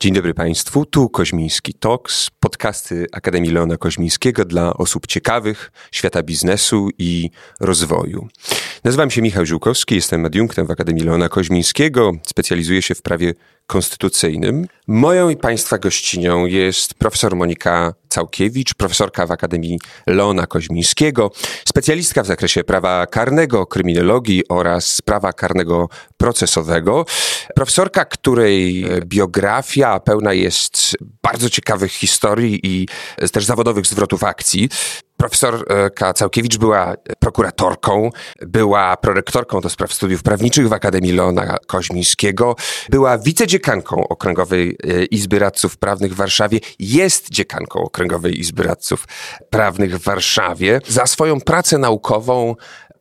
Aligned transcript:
Dzień 0.00 0.12
dobry 0.12 0.34
Państwu, 0.34 0.86
tu 0.86 1.08
Koźmiński 1.08 1.74
Talks, 1.74 2.30
podcasty 2.40 3.06
Akademii 3.12 3.50
Leona 3.50 3.76
Koźmińskiego 3.76 4.44
dla 4.44 4.74
osób 4.74 5.06
ciekawych 5.06 5.72
świata 5.92 6.22
biznesu 6.22 6.88
i 6.98 7.30
rozwoju. 7.60 8.28
Nazywam 8.84 9.10
się 9.10 9.22
Michał 9.22 9.46
Ziółkowski, 9.46 9.94
jestem 9.94 10.24
adiunktem 10.24 10.66
w 10.66 10.70
Akademii 10.70 11.04
Leona 11.04 11.28
Koźmińskiego, 11.28 12.12
specjalizuję 12.26 12.82
się 12.82 12.94
w 12.94 13.02
prawie 13.02 13.34
konstytucyjnym. 13.68 14.66
Moją 14.86 15.28
i 15.28 15.36
Państwa 15.36 15.78
gościnią 15.78 16.46
jest 16.46 16.94
profesor 16.94 17.36
Monika 17.36 17.94
Całkiewicz, 18.08 18.74
profesorka 18.74 19.26
w 19.26 19.30
Akademii 19.30 19.78
Leona 20.06 20.46
Koźmińskiego, 20.46 21.30
specjalistka 21.68 22.22
w 22.22 22.26
zakresie 22.26 22.64
prawa 22.64 23.06
karnego, 23.06 23.66
kryminologii 23.66 24.42
oraz 24.48 25.00
prawa 25.00 25.32
karnego 25.32 25.88
procesowego. 26.16 27.06
Profesorka, 27.54 28.04
której 28.04 28.86
biografia 29.04 30.00
pełna 30.00 30.32
jest 30.32 30.96
bardzo 31.22 31.50
ciekawych 31.50 31.92
historii 31.92 32.60
i 32.62 32.88
też 33.32 33.44
zawodowych 33.44 33.86
zwrotów 33.86 34.24
akcji. 34.24 34.68
Profesorka 35.18 36.12
Całkiewicz 36.12 36.58
była 36.58 36.94
prokuratorką, 37.18 38.10
była 38.40 38.96
prorektorką 38.96 39.60
do 39.60 39.70
spraw 39.70 39.92
studiów 39.92 40.22
prawniczych 40.22 40.68
w 40.68 40.72
Akademii 40.72 41.12
Leona 41.12 41.56
Koźmińskiego, 41.66 42.56
była 42.90 43.18
wicedziekanką 43.18 44.08
Okręgowej 44.08 44.76
e, 44.84 45.04
Izby 45.04 45.38
Radców 45.38 45.76
Prawnych 45.76 46.12
w 46.12 46.16
Warszawie, 46.16 46.60
jest 46.78 47.30
dziekanką 47.30 47.80
Okręgowej 47.80 48.40
Izby 48.40 48.62
Radców 48.62 49.04
Prawnych 49.50 49.98
w 49.98 50.02
Warszawie. 50.02 50.80
Za 50.88 51.06
swoją 51.06 51.40
pracę 51.40 51.78
naukową 51.78 52.54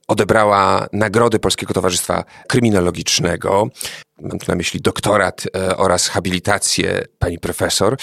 odebrała 0.08 0.88
nagrody 0.94 1.40
Polskiego 1.40 1.74
Towarzystwa 1.74 2.24
Kryminologicznego. 2.48 3.68
Mam 4.22 4.40
tu 4.40 4.46
na 4.48 4.56
myśli 4.56 4.82
doktorat 4.82 5.44
e, 5.56 5.78
oraz 5.78 6.08
habilitację 6.08 7.06
pani 7.20 7.40
profesor. 7.40 7.98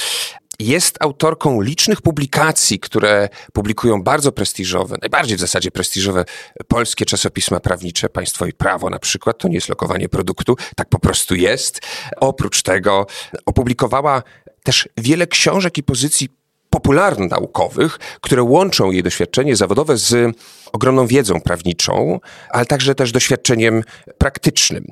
Jest 0.58 0.96
autorką 1.00 1.60
licznych 1.60 2.02
publikacji, 2.02 2.80
które 2.80 3.29
publikują 3.52 4.02
bardzo 4.02 4.32
prestiżowe, 4.32 4.96
najbardziej 5.02 5.37
w 5.37 5.40
zasadzie 5.40 5.70
prestiżowe 5.70 6.24
polskie 6.68 7.04
czasopisma 7.04 7.60
prawnicze, 7.60 8.09
Państwo 8.09 8.46
i 8.46 8.52
Prawo 8.52 8.90
na 8.90 8.98
przykład. 8.98 9.38
To 9.38 9.48
nie 9.48 9.54
jest 9.54 9.68
lokowanie 9.68 10.09
produktu, 10.09 10.56
tak 10.76 10.88
po 10.88 10.98
prostu 10.98 11.34
jest. 11.34 11.80
Oprócz 12.20 12.62
tego 12.62 13.06
opublikowała 13.46 14.23
też 14.62 14.88
wiele 14.96 15.26
książek 15.26 15.79
i 15.79 15.82
pozycji 15.82 16.29
popularno-naukowych, 16.70 17.98
które 18.20 18.42
łączą 18.42 18.90
jej 18.90 19.02
doświadczenie 19.02 19.57
zawodowe 19.57 19.96
z 19.96 20.36
ogromną 20.73 21.07
wiedzą 21.07 21.40
prawniczą, 21.40 22.20
ale 22.51 22.66
także 22.66 22.95
też 22.95 23.12
doświadczeniem 23.12 23.82
praktycznym. 24.18 24.84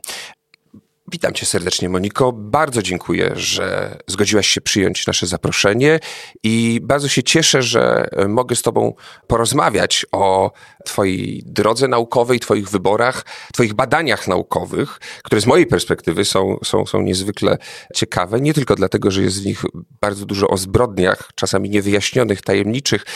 Witam 1.13 1.33
cię 1.33 1.47
serdecznie, 1.47 1.89
Moniko. 1.89 2.33
Bardzo 2.33 2.83
dziękuję, 2.83 3.33
że 3.35 3.99
zgodziłaś 4.07 4.47
się 4.47 4.61
przyjąć 4.61 5.07
nasze 5.07 5.27
zaproszenie 5.27 6.01
i 6.43 6.81
bardzo 6.83 7.09
się 7.09 7.23
cieszę, 7.23 7.63
że 7.63 8.09
mogę 8.29 8.57
z 8.57 8.63
tobą 8.63 8.95
porozmawiać 9.27 10.07
o 10.13 10.53
twojej 10.85 11.43
drodze 11.47 11.89
naukowej, 11.89 12.41
twoich 12.41 12.69
wyborach, 12.69 13.25
twoich 13.53 13.75
badaniach 13.75 14.29
naukowych, 14.29 15.01
które 15.25 15.41
z 15.41 15.47
mojej 15.47 15.67
perspektywy 15.67 16.25
są, 16.25 16.59
są, 16.65 16.87
są 16.87 17.03
niezwykle 17.03 17.59
ciekawe. 17.95 18.41
Nie 18.41 18.55
tylko 18.55 18.75
dlatego, 18.75 19.11
że 19.11 19.23
jest 19.23 19.43
w 19.43 19.47
nich 19.47 19.63
bardzo 20.01 20.27
dużo 20.27 20.49
o 20.49 20.57
zbrodniach, 20.57 21.31
czasami 21.35 21.71
niewyjaśnionych, 21.71 22.43
tajemniczych, 22.43 23.07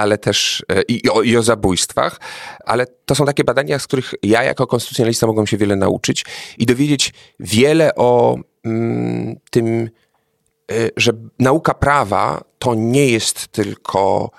ale 0.00 0.18
też 0.18 0.64
e, 0.68 0.82
i, 0.82 1.10
o, 1.10 1.22
i 1.22 1.36
o 1.36 1.42
zabójstwach, 1.42 2.20
ale 2.64 2.86
to 2.86 3.14
są 3.14 3.26
takie 3.26 3.44
badania, 3.44 3.78
z 3.78 3.86
których 3.86 4.14
ja 4.22 4.42
jako 4.42 4.66
konstytucjonalista 4.66 5.26
mogłem 5.26 5.46
się 5.46 5.56
wiele 5.56 5.76
nauczyć 5.76 6.24
i 6.58 6.66
dowiedzieć 6.66 7.12
wiele 7.40 7.94
o 7.94 8.38
mm, 8.64 9.36
tym, 9.50 9.90
y, 10.72 10.90
że 10.96 11.12
nauka 11.38 11.74
prawa 11.74 12.44
to 12.58 12.74
nie 12.74 13.06
jest 13.06 13.48
tylko 13.48 14.30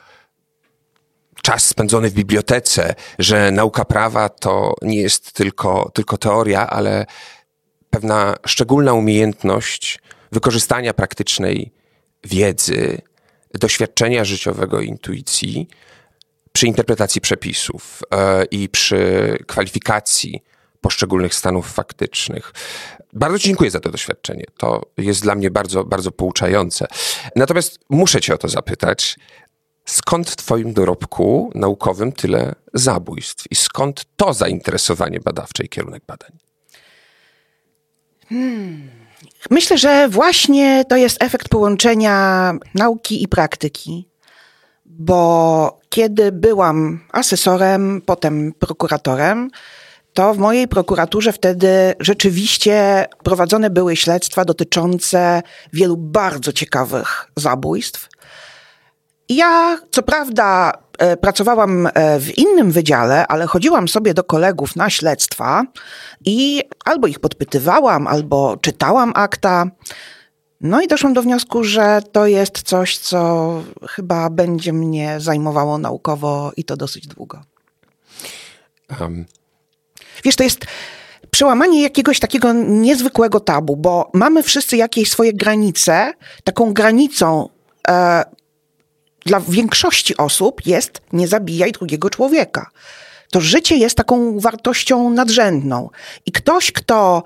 czas 1.42 1.66
spędzony 1.66 2.10
w 2.10 2.14
bibliotece, 2.14 2.96
że 3.20 3.52
nauka 3.52 3.86
prawa 3.86 4.30
to 4.30 4.74
nie 4.82 5.02
jest 5.02 5.32
tylko, 5.34 5.92
tylko 5.94 6.18
teoria, 6.18 6.70
ale 6.70 7.06
pewna 7.90 8.36
szczególna 8.46 8.94
umiejętność 8.94 10.00
wykorzystania 10.32 10.94
praktycznej 10.94 11.72
wiedzy, 12.24 13.02
doświadczenia 13.54 14.26
życiowego, 14.26 14.82
intuicji 14.82 15.68
przy 16.54 16.68
interpretacji 16.68 17.22
przepisów 17.22 18.02
e, 18.12 18.46
i 18.46 18.70
przy 18.70 19.38
kwalifikacji 19.48 20.44
poszczególnych 20.82 21.36
stanów 21.36 21.74
faktycznych. 21.74 22.54
Bardzo 23.14 23.38
dziękuję 23.38 23.72
za 23.72 23.80
to 23.80 23.92
doświadczenie. 23.92 24.44
To 24.58 24.82
jest 24.98 25.22
dla 25.22 25.36
mnie 25.36 25.52
bardzo, 25.52 25.84
bardzo 25.84 26.12
pouczające. 26.12 26.88
Natomiast 27.36 27.80
muszę 27.90 28.22
Cię 28.22 28.34
o 28.34 28.38
to 28.38 28.50
zapytać. 28.50 29.18
Skąd 29.86 30.30
w 30.30 30.36
Twoim 30.36 30.74
dorobku 30.74 31.52
naukowym 31.56 32.12
tyle 32.12 32.56
zabójstw 32.74 33.46
i 33.52 33.56
skąd 33.56 34.06
to 34.16 34.34
zainteresowanie 34.34 35.20
badawcze 35.20 35.64
i 35.64 35.70
kierunek 35.70 36.04
badań? 36.08 36.32
Hmm. 38.30 39.01
Myślę, 39.50 39.78
że 39.78 40.10
właśnie 40.10 40.86
to 40.90 40.96
jest 40.96 41.24
efekt 41.24 41.50
połączenia 41.50 42.54
nauki 42.76 43.24
i 43.24 43.28
praktyki, 43.28 44.10
bo 44.86 45.80
kiedy 45.90 46.32
byłam 46.32 47.00
asesorem, 47.12 48.02
potem 48.06 48.54
prokuratorem, 48.60 49.50
to 50.14 50.34
w 50.34 50.38
mojej 50.38 50.68
prokuraturze 50.68 51.34
wtedy 51.34 51.94
rzeczywiście 52.00 53.06
prowadzone 53.24 53.70
były 53.70 53.96
śledztwa 53.96 54.46
dotyczące 54.46 55.42
wielu 55.74 55.98
bardzo 55.98 56.54
ciekawych 56.54 57.28
zabójstw. 57.36 58.10
Ja, 59.30 59.78
co 59.92 60.04
prawda, 60.04 60.74
pracowałam 61.22 61.88
e, 61.88 62.20
w 62.20 62.38
innym 62.38 62.72
wydziale, 62.72 63.28
ale 63.28 63.48
chodziłam 63.48 63.88
sobie 63.88 64.14
do 64.14 64.24
kolegów 64.24 64.76
na 64.76 64.90
śledztwa 64.90 65.64
i 66.26 66.64
albo 66.86 67.08
ich 67.08 67.20
podpytywałam, 67.20 68.08
albo 68.08 68.58
czytałam 68.58 69.12
akta. 69.16 69.66
No 70.62 70.82
i 70.82 70.88
doszłam 70.88 71.14
do 71.14 71.22
wniosku, 71.22 71.64
że 71.64 72.02
to 72.12 72.28
jest 72.28 72.62
coś, 72.62 72.98
co 72.98 73.64
chyba 73.90 74.30
będzie 74.30 74.74
mnie 74.74 75.20
zajmowało 75.20 75.78
naukowo 75.78 76.52
i 76.58 76.64
to 76.64 76.78
dosyć 76.78 77.08
długo. 77.08 77.42
Um. 79.02 79.26
Wiesz, 80.24 80.36
to 80.36 80.44
jest 80.44 80.66
przełamanie 81.32 81.82
jakiegoś 81.82 82.20
takiego 82.20 82.54
niezwykłego 82.54 83.40
tabu, 83.40 83.78
bo 83.78 84.12
mamy 84.14 84.44
wszyscy 84.44 84.78
jakieś 84.78 85.12
swoje 85.12 85.34
granice. 85.34 86.14
Taką 86.44 86.74
granicą 86.74 87.50
e, 87.88 88.24
dla 89.26 89.40
większości 89.40 90.18
osób 90.18 90.66
jest 90.66 91.02
nie 91.14 91.28
zabijaj 91.28 91.72
drugiego 91.72 92.10
człowieka. 92.10 92.70
To 93.32 93.42
życie 93.42 93.78
jest 93.78 93.98
taką 93.98 94.40
wartością 94.40 95.10
nadrzędną. 95.10 95.90
I 96.26 96.32
ktoś, 96.32 96.72
kto 96.72 97.24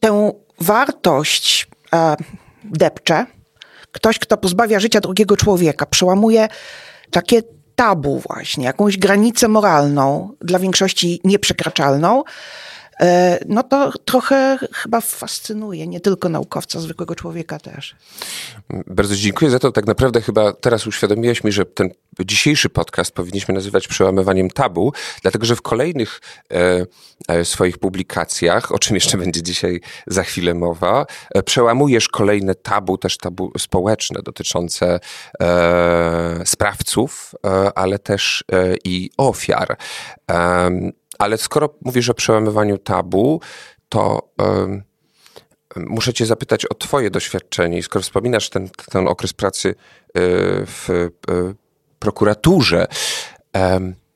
tę 0.00 0.32
wartość 0.60 1.66
e, 1.92 2.16
depcze, 2.64 3.26
ktoś, 3.92 4.18
kto 4.18 4.36
pozbawia 4.36 4.80
życia 4.80 5.00
drugiego 5.00 5.36
człowieka, 5.36 5.86
przełamuje 5.86 6.48
takie 7.10 7.42
tabu 7.76 8.22
właśnie, 8.28 8.64
jakąś 8.64 8.98
granicę 8.98 9.48
moralną, 9.48 10.30
dla 10.40 10.58
większości 10.58 11.20
nieprzekraczalną, 11.24 12.22
no 13.48 13.62
to 13.62 13.92
trochę 14.04 14.58
chyba 14.72 15.00
fascynuje, 15.00 15.86
nie 15.86 16.00
tylko 16.00 16.28
naukowca, 16.28 16.80
zwykłego 16.80 17.14
człowieka 17.14 17.58
też. 17.58 17.96
Bardzo 18.86 19.16
dziękuję 19.16 19.50
za 19.50 19.58
to. 19.58 19.72
Tak 19.72 19.86
naprawdę 19.86 20.20
chyba 20.20 20.52
teraz 20.52 20.86
uświadomiłeś 20.86 21.44
mi, 21.44 21.52
że 21.52 21.64
ten 21.64 21.90
dzisiejszy 22.20 22.68
podcast 22.68 23.12
powinniśmy 23.12 23.54
nazywać 23.54 23.88
przełamywaniem 23.88 24.50
tabu, 24.50 24.92
dlatego 25.22 25.46
że 25.46 25.56
w 25.56 25.62
kolejnych 25.62 26.20
e, 26.50 26.86
e, 27.28 27.44
swoich 27.44 27.78
publikacjach, 27.78 28.72
o 28.72 28.78
czym 28.78 28.94
jeszcze 28.94 29.18
będzie 29.18 29.42
dzisiaj 29.42 29.80
za 30.06 30.22
chwilę 30.22 30.54
mowa, 30.54 31.06
e, 31.34 31.42
przełamujesz 31.42 32.08
kolejne 32.08 32.54
tabu, 32.54 32.98
też 32.98 33.18
tabu 33.18 33.52
społeczne 33.58 34.22
dotyczące 34.22 35.00
e, 35.40 36.42
sprawców, 36.44 37.34
e, 37.46 37.78
ale 37.78 37.98
też 37.98 38.44
i 38.84 39.10
ofiar. 39.16 39.76
Ale 41.24 41.38
skoro 41.38 41.74
mówisz 41.84 42.08
o 42.08 42.14
przełamywaniu 42.14 42.78
tabu, 42.78 43.40
to 43.88 44.28
muszę 45.76 46.12
Cię 46.12 46.26
zapytać 46.26 46.66
o 46.66 46.74
Twoje 46.74 47.10
doświadczenie. 47.10 47.78
I 47.78 47.82
skoro 47.82 48.02
wspominasz 48.02 48.50
ten, 48.50 48.68
ten 48.90 49.08
okres 49.08 49.32
pracy 49.32 49.68
y, 49.68 49.74
w 50.66 50.90
y, 50.90 51.10
prokuraturze, 51.98 52.86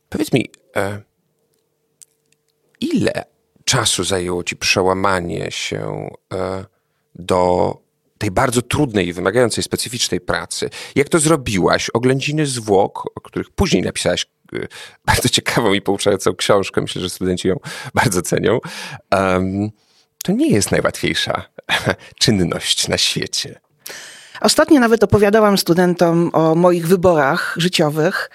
powiedz 0.08 0.32
mi, 0.32 0.50
e, 0.76 1.02
ile 2.80 3.24
czasu 3.64 4.04
zajęło 4.04 4.44
Ci 4.44 4.56
przełamanie 4.56 5.50
się 5.50 6.10
e, 6.32 6.64
do 7.14 7.74
tej 8.18 8.30
bardzo 8.30 8.62
trudnej 8.62 9.08
i 9.08 9.12
wymagającej 9.12 9.64
specyficznej 9.64 10.20
pracy. 10.20 10.70
Jak 10.94 11.08
to 11.08 11.18
zrobiłaś? 11.18 11.90
Oględziny 11.90 12.46
zwłok, 12.46 13.04
o 13.16 13.20
których 13.20 13.50
później 13.50 13.82
napisałaś 13.82 14.26
bardzo 15.04 15.28
ciekawą 15.28 15.72
i 15.72 15.80
pouczającą 15.80 16.34
książkę. 16.34 16.80
Myślę, 16.80 17.02
że 17.02 17.10
studenci 17.10 17.48
ją 17.48 17.56
bardzo 17.94 18.22
cenią. 18.22 18.58
Um, 19.12 19.70
to 20.24 20.32
nie 20.32 20.50
jest 20.50 20.70
najłatwiejsza 20.70 21.42
czynność 22.22 22.88
na 22.88 22.98
świecie. 22.98 23.60
Ostatnio 24.40 24.80
nawet 24.80 25.04
opowiadałam 25.04 25.58
studentom 25.58 26.30
o 26.32 26.54
moich 26.54 26.86
wyborach 26.86 27.54
życiowych. 27.56 28.30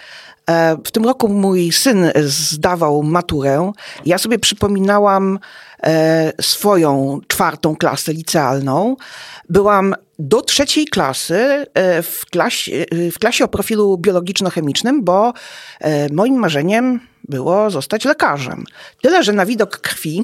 E, 0.49 0.77
w 0.85 0.91
tym 0.91 1.05
roku 1.05 1.29
mój 1.29 1.71
syn 1.71 2.11
zdawał 2.25 3.03
maturę. 3.03 3.71
Ja 4.05 4.17
sobie 4.17 4.39
przypominałam 4.39 5.39
e, 5.83 6.31
swoją 6.41 7.19
czwartą 7.27 7.75
klasę 7.75 8.13
licealną. 8.13 8.95
Byłam 9.49 9.95
do 10.19 10.41
trzeciej 10.41 10.85
klasy 10.85 11.65
e, 11.73 12.01
w 12.01 12.25
klasie, 12.25 12.85
w 13.11 13.19
klasie 13.19 13.43
o 13.45 13.47
profilu 13.47 13.97
biologiczno-chemicznym, 13.97 15.03
bo 15.03 15.33
moim 16.11 16.35
marzeniem 16.35 16.99
było 17.23 17.69
zostać 17.69 18.05
lekarzem. 18.05 18.63
Tyle, 19.01 19.23
że 19.23 19.33
na 19.33 19.45
widok 19.45 19.77
krwi 19.77 20.23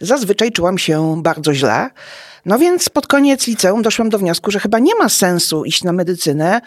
zazwyczaj 0.00 0.52
czułam 0.52 0.78
się 0.78 1.22
bardzo 1.22 1.54
źle. 1.54 1.90
No 2.46 2.58
więc 2.58 2.88
pod 2.88 3.06
koniec 3.06 3.46
liceum 3.46 3.82
doszłam 3.82 4.08
do 4.08 4.18
wniosku, 4.18 4.50
że 4.50 4.60
chyba 4.60 4.78
nie 4.78 4.94
ma 4.94 5.08
sensu 5.08 5.64
iść 5.64 5.84
na 5.84 5.92
medycynę 5.92 6.60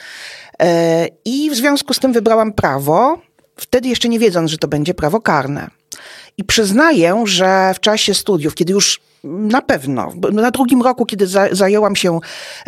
e, 0.62 1.08
i 1.26 1.50
w 1.50 1.56
związku 1.56 1.94
z 1.94 2.00
tym 2.00 2.14
wybrałam 2.14 2.54
prawo, 2.54 3.22
wtedy 3.56 3.90
jeszcze 3.90 4.10
nie 4.10 4.20
wiedząc, 4.20 4.52
że 4.52 4.58
to 4.58 4.68
będzie 4.68 4.94
prawo 4.94 5.22
karne. 5.22 5.70
I 6.38 6.44
przyznaję, 6.44 7.24
że 7.26 7.74
w 7.74 7.80
czasie 7.80 8.14
studiów, 8.14 8.56
kiedy 8.56 8.74
już 8.74 9.00
na 9.24 9.62
pewno. 9.62 10.14
Na 10.32 10.52
drugim 10.52 10.82
roku, 10.82 11.06
kiedy 11.06 11.28
zajęłam 11.52 11.96
się 11.96 12.20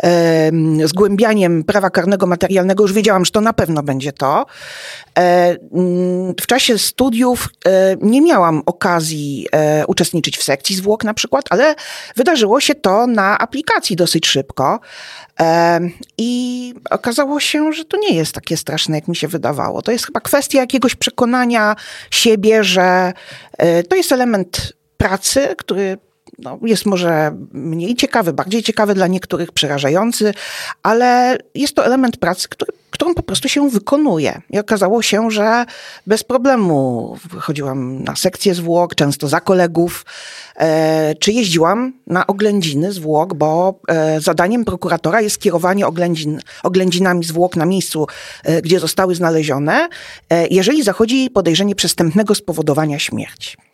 e, 0.02 0.50
zgłębianiem 0.84 1.64
prawa 1.64 1.90
karnego 1.90 2.26
materialnego, 2.26 2.84
już 2.84 2.92
wiedziałam, 2.92 3.24
że 3.24 3.30
to 3.30 3.40
na 3.40 3.52
pewno 3.52 3.82
będzie 3.82 4.12
to. 4.12 4.46
E, 5.18 5.56
w 6.40 6.46
czasie 6.46 6.78
studiów 6.78 7.48
e, 7.66 7.96
nie 8.00 8.22
miałam 8.22 8.62
okazji 8.66 9.46
e, 9.52 9.86
uczestniczyć 9.86 10.38
w 10.38 10.42
sekcji 10.42 10.76
zwłok 10.76 11.04
na 11.04 11.14
przykład, 11.14 11.44
ale 11.50 11.74
wydarzyło 12.16 12.60
się 12.60 12.74
to 12.74 13.06
na 13.06 13.38
aplikacji 13.38 13.96
dosyć 13.96 14.26
szybko. 14.26 14.80
E, 15.40 15.80
I 16.18 16.74
okazało 16.90 17.40
się, 17.40 17.72
że 17.72 17.84
to 17.84 17.96
nie 17.96 18.14
jest 18.14 18.32
takie 18.32 18.56
straszne, 18.56 18.94
jak 18.96 19.08
mi 19.08 19.16
się 19.16 19.28
wydawało. 19.28 19.82
To 19.82 19.92
jest 19.92 20.06
chyba 20.06 20.20
kwestia 20.20 20.58
jakiegoś 20.58 20.94
przekonania 20.94 21.76
siebie, 22.10 22.64
że 22.64 23.12
e, 23.58 23.82
to 23.82 23.96
jest 23.96 24.12
element 24.12 24.72
pracy, 24.96 25.54
który 25.58 25.98
no, 26.42 26.58
jest 26.62 26.86
może 26.86 27.36
mniej 27.52 27.94
ciekawy, 27.94 28.32
bardziej 28.32 28.62
ciekawy 28.62 28.94
dla 28.94 29.06
niektórych, 29.06 29.52
przerażający, 29.52 30.34
ale 30.82 31.38
jest 31.54 31.74
to 31.74 31.86
element 31.86 32.16
pracy, 32.16 32.48
który, 32.48 32.72
którą 32.90 33.14
po 33.14 33.22
prostu 33.22 33.48
się 33.48 33.70
wykonuje. 33.70 34.40
I 34.50 34.58
okazało 34.58 35.02
się, 35.02 35.30
że 35.30 35.64
bez 36.06 36.24
problemu 36.24 37.16
chodziłam 37.38 38.04
na 38.04 38.16
sekcję 38.16 38.54
zwłok, 38.54 38.94
często 38.94 39.28
za 39.28 39.40
kolegów, 39.40 40.04
e, 40.56 41.14
czy 41.14 41.32
jeździłam 41.32 41.92
na 42.06 42.26
oględziny 42.26 42.92
zwłok, 42.92 43.34
bo 43.34 43.80
e, 43.88 44.20
zadaniem 44.20 44.64
prokuratora 44.64 45.20
jest 45.20 45.38
kierowanie 45.38 45.86
oględzin, 45.86 46.40
oględzinami 46.62 47.24
zwłok 47.24 47.56
na 47.56 47.66
miejscu, 47.66 48.06
e, 48.44 48.62
gdzie 48.62 48.80
zostały 48.80 49.14
znalezione, 49.14 49.88
e, 50.30 50.46
jeżeli 50.46 50.82
zachodzi 50.82 51.30
podejrzenie 51.30 51.74
przestępnego 51.74 52.34
spowodowania 52.34 52.98
śmierci. 52.98 53.69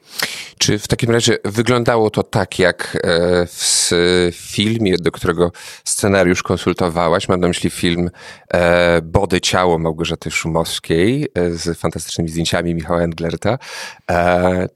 Czy 0.58 0.78
w 0.78 0.88
takim 0.88 1.10
razie 1.10 1.38
wyglądało 1.44 2.10
to 2.10 2.22
tak, 2.22 2.58
jak 2.58 2.98
e, 3.04 3.46
w 3.46 3.90
filmie, 4.32 4.94
do 5.00 5.12
którego 5.12 5.52
scenariusz 5.84 6.42
konsultowałaś? 6.42 7.28
Mam 7.28 7.40
na 7.40 7.48
myśli 7.48 7.70
film 7.70 8.10
e, 8.54 9.02
Body 9.02 9.40
Ciało 9.40 9.78
Małgorzaty 9.78 10.30
Szumowskiej 10.30 11.28
e, 11.34 11.50
z 11.50 11.78
fantastycznymi 11.78 12.30
zdjęciami 12.30 12.74
Michała 12.74 13.00
Englerta. 13.00 13.58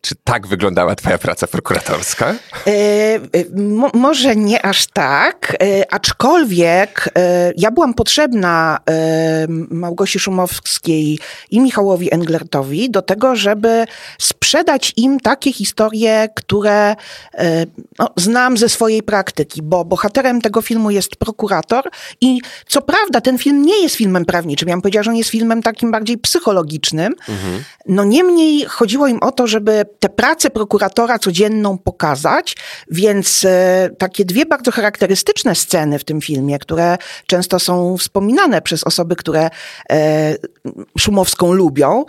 Czy 0.01 0.15
tak 0.25 0.47
wyglądała 0.47 0.95
twoja 0.95 1.19
praca 1.19 1.47
prokuratorska? 1.47 2.35
Mo 3.57 3.91
może 3.95 4.37
nie 4.37 4.67
aż 4.67 4.87
tak, 4.87 5.57
aczkolwiek 5.91 7.09
ja 7.57 7.71
byłam 7.71 7.95
potrzebna 7.95 8.79
Małgosi 9.71 10.19
Szumowskiej 10.19 11.19
i 11.51 11.61
Michałowi 11.61 12.15
Englertowi 12.15 12.91
do 12.91 13.03
tego, 13.03 13.37
żeby 13.37 13.85
sprzedać 14.19 14.93
im 14.97 15.21
takie 15.31 15.53
historie, 15.53 16.29
które 16.35 16.97
e, 17.35 17.67
no, 17.99 18.09
znam 18.17 18.57
ze 18.57 18.69
swojej 18.69 19.03
praktyki, 19.03 19.63
bo 19.63 19.85
bohaterem 19.85 20.41
tego 20.41 20.63
filmu 20.63 20.91
jest 20.91 21.17
prokurator 21.17 21.85
i 22.21 22.41
co 22.67 22.83
prawda 22.83 23.21
ten 23.21 23.39
film 23.39 23.63
nie 23.63 23.83
jest 23.83 23.95
filmem 23.97 24.25
prawniczym, 24.25 24.69
ja 24.69 24.75
bym 24.75 24.83
powiedziała, 24.83 25.03
że 25.03 25.11
on 25.11 25.17
jest 25.17 25.31
filmem 25.31 25.63
takim 25.63 25.91
bardziej 25.91 26.19
psychologicznym, 26.19 27.15
mhm. 27.29 27.65
no 27.87 28.05
niemniej 28.05 28.65
chodziło 28.65 29.07
im 29.07 29.19
o 29.23 29.33
to, 29.33 29.47
żeby 29.47 29.85
tę 30.01 30.09
pracę 30.09 30.51
prokuratora 30.51 31.19
codzienną 31.19 31.79
pokazać, 31.79 32.57
więc 32.91 33.45
e, 33.45 33.91
takie 33.99 34.25
dwie 34.25 34.47
bardzo 34.47 34.71
charakterystyczne 34.71 35.55
sceny 35.55 35.99
w 35.99 36.05
tym 36.05 36.21
filmie, 36.21 36.59
które 36.59 36.99
często 37.27 37.59
są 37.59 37.97
wspominane 37.97 38.63
przez 38.63 38.85
osoby, 38.85 39.17
które 39.17 39.51
e, 39.91 40.37
Szumowską 40.99 41.53
lubią, 41.53 42.05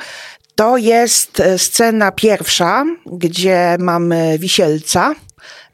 to 0.61 0.77
jest 0.77 1.39
e, 1.39 1.57
scena 1.57 2.11
pierwsza, 2.11 2.85
gdzie 3.05 3.77
mamy 3.79 4.39
wisielca. 4.39 5.15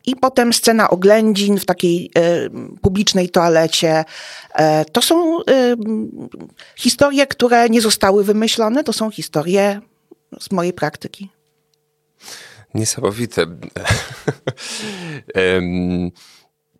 I 0.05 0.15
potem 0.15 0.53
scena 0.53 0.89
oględzin 0.89 1.59
w 1.59 1.65
takiej 1.65 2.11
e, 2.15 2.49
publicznej 2.81 3.29
toalecie. 3.29 4.05
E, 4.53 4.85
to 4.85 5.01
są 5.01 5.39
historie, 6.75 7.27
które 7.27 7.69
nie 7.69 7.81
zostały 7.81 8.23
wymyślone, 8.23 8.83
to 8.83 8.93
są 8.93 9.11
historie 9.11 9.81
z 10.39 10.51
mojej 10.51 10.73
praktyki. 10.73 11.29
Niesamowite. 12.73 13.45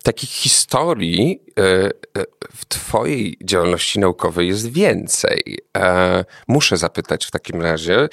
takich 0.02 0.30
historii 0.30 1.42
e, 1.58 1.62
e, 1.62 1.90
w 2.56 2.66
Twojej 2.66 3.38
działalności 3.44 3.98
naukowej 3.98 4.48
jest 4.48 4.72
więcej. 4.72 5.58
E, 5.76 6.24
muszę 6.48 6.76
zapytać 6.76 7.26
w 7.26 7.30
takim 7.30 7.62
razie, 7.62 8.08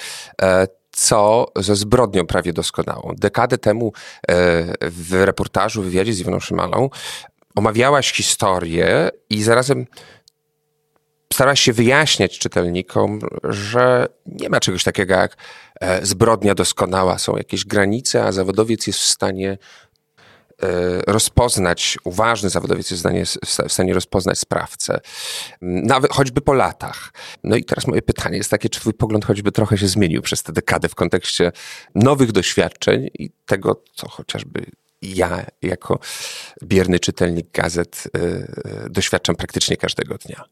co 0.91 1.45
ze 1.55 1.75
zbrodnią 1.75 2.25
prawie 2.27 2.53
doskonałą. 2.53 3.13
Dekadę 3.17 3.57
temu 3.57 3.93
w 4.81 5.13
reportażu, 5.13 5.81
w 5.81 5.85
wywiadzie 5.85 6.13
z 6.13 6.19
Iwoną 6.19 6.39
Szymalą 6.39 6.89
omawiałaś 7.55 8.13
historię 8.13 9.09
i 9.29 9.43
zarazem 9.43 9.85
starałaś 11.33 11.59
się 11.59 11.73
wyjaśniać 11.73 12.39
czytelnikom, 12.39 13.19
że 13.43 14.07
nie 14.25 14.49
ma 14.49 14.59
czegoś 14.59 14.83
takiego 14.83 15.13
jak 15.13 15.37
zbrodnia 16.01 16.55
doskonała, 16.55 17.17
są 17.17 17.37
jakieś 17.37 17.65
granice, 17.65 18.23
a 18.23 18.31
zawodowiec 18.31 18.87
jest 18.87 18.99
w 18.99 19.05
stanie 19.05 19.57
rozpoznać, 21.07 21.97
uważny 22.03 22.49
zawodowiec 22.49 22.91
jest 22.91 23.03
w 23.67 23.71
stanie 23.73 23.93
rozpoznać 23.93 24.39
sprawcę, 24.39 24.99
nawet 25.61 26.11
choćby 26.11 26.41
po 26.41 26.53
latach. 26.53 27.13
No 27.43 27.55
i 27.55 27.63
teraz 27.63 27.87
moje 27.87 28.01
pytanie 28.01 28.37
jest 28.37 28.49
takie, 28.49 28.69
czy 28.69 28.79
twój 28.79 28.93
pogląd 28.93 29.25
choćby 29.25 29.51
trochę 29.51 29.77
się 29.77 29.87
zmienił 29.87 30.21
przez 30.21 30.43
tę 30.43 30.53
dekadę 30.53 30.89
w 30.89 30.95
kontekście 30.95 31.51
nowych 31.95 32.31
doświadczeń 32.31 33.09
i 33.19 33.29
tego, 33.45 33.83
co 33.93 34.09
chociażby 34.09 34.65
ja 35.01 35.45
jako 35.61 35.99
bierny 36.63 36.99
czytelnik 36.99 37.51
gazet 37.51 38.03
yy, 38.13 38.89
doświadczam 38.89 39.35
praktycznie 39.35 39.77
każdego 39.77 40.17
dnia. 40.17 40.43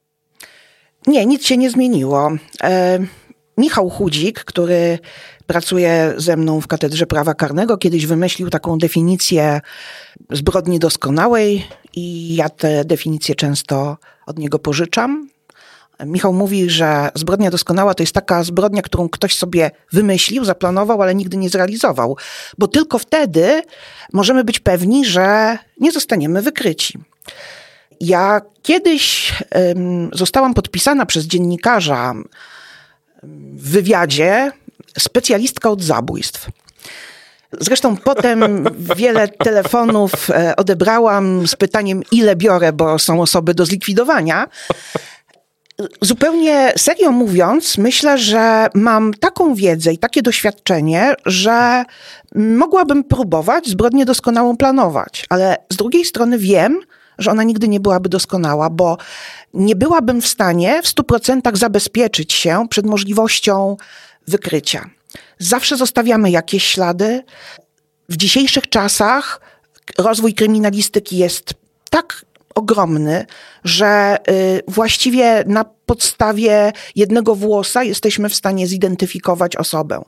Nie, 1.08 1.26
nic 1.26 1.46
się 1.46 1.58
nie 1.58 1.70
zmieniło. 1.70 2.32
E, 2.64 3.00
Michał 3.58 3.90
Chudzik, 3.90 4.44
który 4.44 5.00
pracuje 5.48 6.14
ze 6.18 6.38
mną 6.38 6.62
w 6.62 6.68
Katedrze 6.68 7.06
Prawa 7.06 7.34
Karnego, 7.34 7.78
kiedyś 7.78 8.06
wymyślił 8.06 8.50
taką 8.50 8.78
definicję 8.78 9.62
zbrodni 10.32 10.80
doskonałej 10.80 11.68
i 11.96 12.36
ja 12.36 12.50
tę 12.50 12.86
definicję 12.86 13.36
często 13.36 13.98
od 14.26 14.40
niego 14.40 14.60
pożyczam. 14.60 15.30
Michał 16.06 16.34
mówi, 16.34 16.70
że 16.70 17.10
zbrodnia 17.16 17.52
doskonała 17.52 17.94
to 17.94 18.04
jest 18.04 18.14
taka 18.14 18.44
zbrodnia, 18.44 18.82
którą 18.82 19.10
ktoś 19.10 19.36
sobie 19.36 19.72
wymyślił, 19.92 20.46
zaplanował, 20.46 21.02
ale 21.02 21.16
nigdy 21.16 21.38
nie 21.38 21.50
zrealizował, 21.50 22.18
bo 22.58 22.68
tylko 22.68 23.00
wtedy 23.00 23.62
możemy 24.14 24.44
być 24.44 24.60
pewni, 24.60 25.06
że 25.06 25.58
nie 25.80 25.92
zostaniemy 25.92 26.42
wykryci. 26.42 27.00
Ja 28.00 28.42
kiedyś 28.62 29.34
um, 29.56 30.10
zostałam 30.14 30.54
podpisana 30.54 31.06
przez 31.06 31.26
dziennikarza 31.26 32.14
w 33.54 33.70
wywiadzie 33.72 34.52
specjalistka 34.98 35.70
od 35.70 35.82
zabójstw. 35.82 36.50
Zresztą 37.60 37.98
potem 37.98 38.66
wiele 38.96 39.28
telefonów 39.28 40.30
e, 40.30 40.56
odebrałam 40.56 41.48
z 41.48 41.56
pytaniem, 41.56 42.02
ile 42.12 42.36
biorę, 42.36 42.74
bo 42.74 43.00
są 43.00 43.22
osoby 43.22 43.54
do 43.54 43.66
zlikwidowania. 43.66 44.48
Zupełnie 46.02 46.74
serio 46.78 47.12
mówiąc, 47.12 47.78
myślę, 47.78 48.18
że 48.18 48.68
mam 48.74 49.14
taką 49.14 49.56
wiedzę 49.56 49.94
i 49.94 49.98
takie 49.98 50.22
doświadczenie, 50.22 51.14
że 51.26 51.86
mogłabym 52.36 53.04
próbować 53.04 53.68
zbrodnię 53.68 54.06
doskonałą 54.06 54.58
planować, 54.58 55.26
ale 55.30 55.58
z 55.70 55.76
drugiej 55.76 56.06
strony 56.06 56.38
wiem, 56.38 56.80
że 57.18 57.32
ona 57.32 57.44
nigdy 57.44 57.68
nie 57.68 57.80
byłaby 57.80 58.10
doskonała, 58.10 58.70
bo 58.70 58.98
nie 59.54 59.76
byłabym 59.76 60.22
w 60.22 60.28
stanie 60.28 60.82
w 60.84 60.88
stu 60.88 61.04
procentach 61.04 61.58
zabezpieczyć 61.58 62.34
się 62.34 62.66
przed 62.70 62.86
możliwością 62.86 63.78
wykrycia. 64.28 64.90
Zawsze 65.40 65.78
zostawiamy 65.78 66.32
jakieś 66.32 66.64
ślady. 66.64 67.24
W 68.10 68.18
dzisiejszych 68.18 68.70
czasach 68.70 69.42
rozwój 69.98 70.34
kryminalistyki 70.34 71.18
jest 71.18 71.54
tak 71.90 72.26
ogromny, 72.56 73.26
że 73.64 74.18
y, 74.30 74.62
właściwie 74.68 75.44
na 75.48 75.66
podstawie 75.86 76.72
jednego 76.96 77.36
włosa 77.36 77.84
jesteśmy 77.84 78.30
w 78.30 78.36
stanie 78.36 78.68
zidentyfikować 78.68 79.56
osobę. 79.56 80.02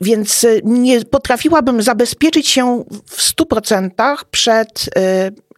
Więc 0.00 0.44
y, 0.44 0.60
nie 0.64 1.04
potrafiłabym 1.04 1.82
zabezpieczyć 1.82 2.48
się 2.48 2.84
w 3.06 3.22
stu 3.22 3.46
procentach 3.46 4.24
przed 4.24 4.90
y, 4.98 5.51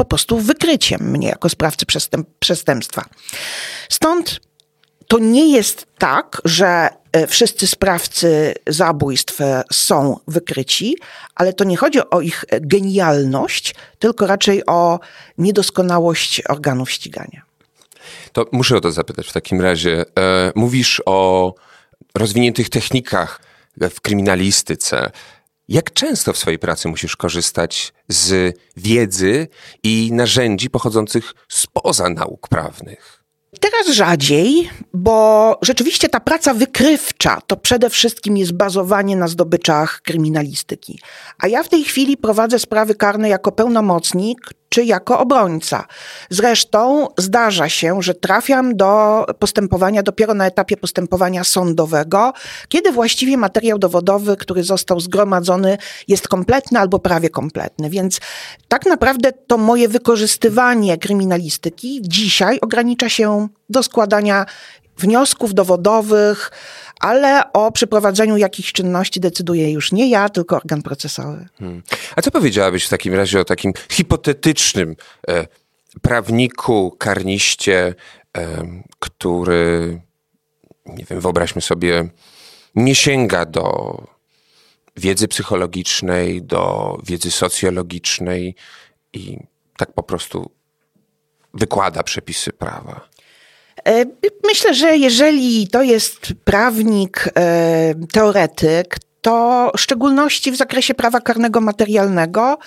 po 0.00 0.04
prostu 0.04 0.38
wykryciem 0.38 1.10
mnie 1.10 1.28
jako 1.28 1.48
sprawcy 1.48 1.86
przestępstwa. 2.38 3.04
Stąd 3.88 4.40
to 5.08 5.18
nie 5.18 5.52
jest 5.52 5.86
tak, 5.98 6.42
że 6.44 6.88
e, 7.12 7.26
wszyscy 7.26 7.66
sprawcy 7.66 8.54
zabójstw 8.66 9.40
e, 9.40 9.62
są 9.72 10.20
wykryci, 10.28 10.96
ale 11.34 11.52
to 11.52 11.64
nie 11.64 11.76
chodzi 11.76 12.00
o 12.10 12.20
ich 12.20 12.44
genialność, 12.50 13.74
tylko 13.98 14.26
raczej 14.26 14.66
o 14.66 15.00
niedoskonałość 15.38 16.42
organów 16.48 16.90
ścigania. 16.90 17.42
To 18.32 18.46
muszę 18.52 18.76
o 18.76 18.80
to 18.80 18.92
zapytać 18.92 19.28
w 19.28 19.32
takim 19.32 19.60
razie. 19.60 20.04
E, 20.18 20.52
mówisz 20.54 21.02
o 21.06 21.54
rozwiniętych 22.14 22.68
technikach 22.68 23.40
w 23.76 24.00
kryminalistyce. 24.00 25.10
Jak 25.70 25.92
często 25.92 26.32
w 26.32 26.38
swojej 26.38 26.58
pracy 26.58 26.88
musisz 26.88 27.16
korzystać 27.16 27.92
z 28.08 28.56
wiedzy 28.76 29.48
i 29.82 30.10
narzędzi 30.12 30.70
pochodzących 30.70 31.34
spoza 31.48 32.08
nauk 32.08 32.48
prawnych? 32.48 33.24
Teraz 33.60 33.96
rzadziej, 33.96 34.70
bo 34.94 35.58
rzeczywiście 35.62 36.08
ta 36.08 36.20
praca 36.20 36.54
wykrywcza 36.54 37.40
to 37.46 37.56
przede 37.56 37.90
wszystkim 37.90 38.36
jest 38.36 38.52
bazowanie 38.52 39.16
na 39.16 39.28
zdobyczach 39.28 40.00
kryminalistyki. 40.02 41.00
A 41.38 41.46
ja 41.48 41.62
w 41.62 41.68
tej 41.68 41.84
chwili 41.84 42.16
prowadzę 42.16 42.58
sprawy 42.58 42.94
karne 42.94 43.28
jako 43.28 43.52
pełnomocnik 43.52 44.50
czy 44.70 44.84
jako 44.84 45.18
obrońca. 45.18 45.86
Zresztą 46.30 47.08
zdarza 47.18 47.68
się, 47.68 48.02
że 48.02 48.14
trafiam 48.14 48.76
do 48.76 49.24
postępowania 49.38 50.02
dopiero 50.02 50.34
na 50.34 50.46
etapie 50.46 50.76
postępowania 50.76 51.44
sądowego, 51.44 52.32
kiedy 52.68 52.92
właściwie 52.92 53.36
materiał 53.36 53.78
dowodowy, 53.78 54.36
który 54.36 54.64
został 54.64 55.00
zgromadzony, 55.00 55.78
jest 56.08 56.28
kompletny 56.28 56.78
albo 56.78 56.98
prawie 56.98 57.30
kompletny. 57.30 57.90
Więc 57.90 58.20
tak 58.68 58.86
naprawdę 58.86 59.32
to 59.32 59.58
moje 59.58 59.88
wykorzystywanie 59.88 60.98
kryminalistyki 60.98 62.00
dzisiaj 62.02 62.58
ogranicza 62.60 63.08
się 63.08 63.48
do 63.68 63.82
składania 63.82 64.46
wniosków 64.98 65.54
dowodowych, 65.54 66.50
ale 67.00 67.52
o 67.52 67.72
przeprowadzeniu 67.72 68.36
jakichś 68.36 68.72
czynności 68.72 69.20
decyduje 69.20 69.72
już 69.72 69.92
nie 69.92 70.10
ja, 70.10 70.28
tylko 70.28 70.56
organ 70.56 70.82
procesowy. 70.82 71.48
Hmm. 71.58 71.82
A 72.16 72.22
co 72.22 72.30
powiedziałabyś 72.30 72.86
w 72.86 72.88
takim 72.88 73.14
razie 73.14 73.40
o 73.40 73.44
takim 73.44 73.72
hipotetycznym 73.90 74.96
e, 75.28 75.46
prawniku, 76.02 76.96
karniście, 76.98 77.94
e, 78.36 78.66
który, 78.98 80.00
nie 80.86 81.04
wiem, 81.04 81.20
wyobraźmy 81.20 81.62
sobie, 81.62 82.08
nie 82.74 82.94
sięga 82.94 83.44
do 83.44 83.96
wiedzy 84.96 85.28
psychologicznej, 85.28 86.42
do 86.42 86.98
wiedzy 87.06 87.30
socjologicznej 87.30 88.54
i 89.12 89.38
tak 89.76 89.92
po 89.92 90.02
prostu 90.02 90.50
wykłada 91.54 92.02
przepisy 92.02 92.52
prawa? 92.52 93.08
E, 93.88 94.04
myślę, 94.46 94.74
że 94.74 94.96
jeżeli 94.96 95.68
to 95.68 95.82
jest 95.82 96.18
prawnik, 96.44 97.28
e, 97.36 97.94
teoretyk, 98.12 98.96
to 99.20 99.70
w 99.76 99.80
szczególności 99.80 100.52
w 100.52 100.56
zakresie 100.56 100.94
prawa 100.94 101.20
karnego 101.20 101.60
materialnego 101.60 102.58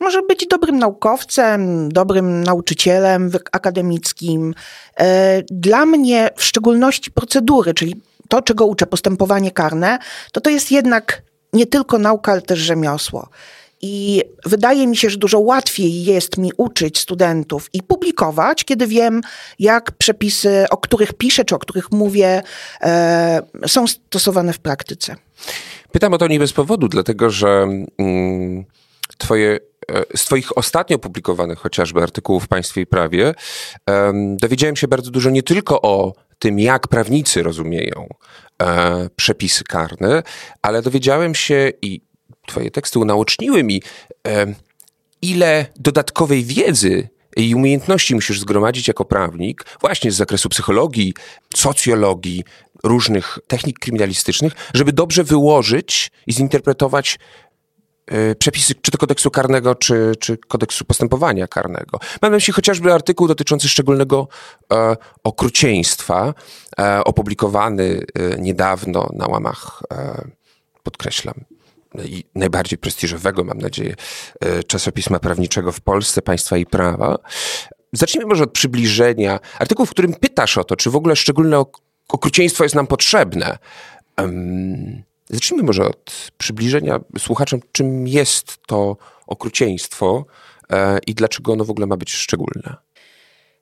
może 0.00 0.22
być 0.22 0.46
dobrym 0.46 0.78
naukowcem, 0.78 1.88
dobrym 1.88 2.44
nauczycielem 2.44 3.30
akademickim. 3.52 4.54
E, 5.00 5.42
dla 5.50 5.86
mnie 5.86 6.30
w 6.36 6.44
szczególności 6.44 7.10
procedury, 7.10 7.74
czyli 7.74 8.00
to, 8.28 8.42
czego 8.42 8.66
uczę, 8.66 8.86
postępowanie 8.86 9.50
karne, 9.50 9.98
to 10.32 10.40
to 10.40 10.50
jest 10.50 10.72
jednak 10.72 11.22
nie 11.52 11.66
tylko 11.66 11.98
nauka, 11.98 12.32
ale 12.32 12.42
też 12.42 12.58
rzemiosło. 12.58 13.28
I 13.82 14.22
wydaje 14.44 14.86
mi 14.86 14.96
się, 14.96 15.10
że 15.10 15.16
dużo 15.16 15.40
łatwiej 15.40 16.04
jest 16.04 16.38
mi 16.38 16.50
uczyć 16.56 16.98
studentów 16.98 17.68
i 17.72 17.82
publikować, 17.82 18.64
kiedy 18.64 18.86
wiem, 18.86 19.20
jak 19.58 19.92
przepisy, 19.92 20.66
o 20.70 20.76
których 20.76 21.12
piszę 21.12 21.44
czy 21.44 21.54
o 21.54 21.58
których 21.58 21.92
mówię, 21.92 22.42
e, 22.82 23.42
są 23.66 23.86
stosowane 23.86 24.52
w 24.52 24.58
praktyce. 24.58 25.16
Pytam 25.92 26.14
o 26.14 26.18
to 26.18 26.28
nie 26.28 26.38
bez 26.38 26.52
powodu, 26.52 26.88
dlatego 26.88 27.30
że 27.30 27.66
mm, 27.98 28.64
twoje 29.18 29.58
e, 29.92 30.16
z 30.16 30.24
Twoich 30.24 30.58
ostatnio 30.58 30.98
publikowanych 30.98 31.58
chociażby 31.58 32.02
artykułów 32.02 32.44
w 32.44 32.48
Państwie 32.48 32.80
i 32.80 32.86
Prawie 32.86 33.34
um, 33.86 34.36
dowiedziałem 34.36 34.76
się 34.76 34.88
bardzo 34.88 35.10
dużo 35.10 35.30
nie 35.30 35.42
tylko 35.42 35.82
o 35.82 36.12
tym, 36.38 36.58
jak 36.58 36.88
prawnicy 36.88 37.42
rozumieją 37.42 38.08
e, 38.62 39.08
przepisy 39.16 39.64
karne, 39.64 40.22
ale 40.62 40.82
dowiedziałem 40.82 41.34
się 41.34 41.72
i 41.82 42.00
Twoje 42.46 42.70
teksty 42.70 42.98
unaoczniły 42.98 43.64
mi, 43.64 43.82
ile 45.22 45.66
dodatkowej 45.76 46.44
wiedzy 46.44 47.08
i 47.36 47.54
umiejętności 47.54 48.14
musisz 48.14 48.40
zgromadzić 48.40 48.88
jako 48.88 49.04
prawnik, 49.04 49.64
właśnie 49.80 50.12
z 50.12 50.16
zakresu 50.16 50.48
psychologii, 50.48 51.14
socjologii, 51.56 52.44
różnych 52.84 53.38
technik 53.46 53.78
kryminalistycznych, 53.78 54.52
żeby 54.74 54.92
dobrze 54.92 55.24
wyłożyć 55.24 56.10
i 56.26 56.32
zinterpretować 56.32 57.18
e, 58.06 58.34
przepisy 58.34 58.74
czy 58.74 58.90
to 58.90 58.98
kodeksu 58.98 59.30
karnego, 59.30 59.74
czy, 59.74 60.12
czy 60.20 60.38
kodeksu 60.38 60.84
postępowania 60.84 61.46
karnego. 61.46 61.98
Mam 62.22 62.30
na 62.30 62.36
myśli 62.36 62.52
chociażby 62.52 62.92
artykuł 62.92 63.28
dotyczący 63.28 63.68
szczególnego 63.68 64.28
e, 64.72 64.96
okrucieństwa, 65.24 66.34
e, 66.78 67.04
opublikowany 67.04 68.04
e, 68.14 68.40
niedawno 68.40 69.08
na 69.12 69.26
łamach, 69.26 69.82
e, 69.92 70.28
podkreślam, 70.82 71.34
i 72.04 72.24
najbardziej 72.34 72.78
prestiżowego, 72.78 73.44
mam 73.44 73.58
nadzieję, 73.58 73.94
e, 74.40 74.62
czasopisma 74.62 75.18
prawniczego 75.18 75.72
w 75.72 75.80
Polsce, 75.80 76.22
Państwa 76.22 76.56
i 76.56 76.66
Prawa. 76.66 77.18
Zacznijmy 77.92 78.28
może 78.28 78.44
od 78.44 78.52
przybliżenia. 78.52 79.40
Artykuł, 79.58 79.86
w 79.86 79.90
którym 79.90 80.14
pytasz 80.14 80.58
o 80.58 80.64
to, 80.64 80.76
czy 80.76 80.90
w 80.90 80.96
ogóle 80.96 81.16
szczególne 81.16 81.64
okrucieństwo 82.08 82.64
jest 82.64 82.74
nam 82.74 82.86
potrzebne. 82.86 83.58
Zacznijmy 85.30 85.66
może 85.66 85.84
od 85.84 86.30
przybliżenia 86.38 87.00
słuchaczom, 87.18 87.60
czym 87.72 88.08
jest 88.08 88.58
to 88.66 88.96
okrucieństwo 89.26 90.24
e, 90.70 90.98
i 91.06 91.14
dlaczego 91.14 91.52
ono 91.52 91.64
w 91.64 91.70
ogóle 91.70 91.86
ma 91.86 91.96
być 91.96 92.12
szczególne. 92.12 92.76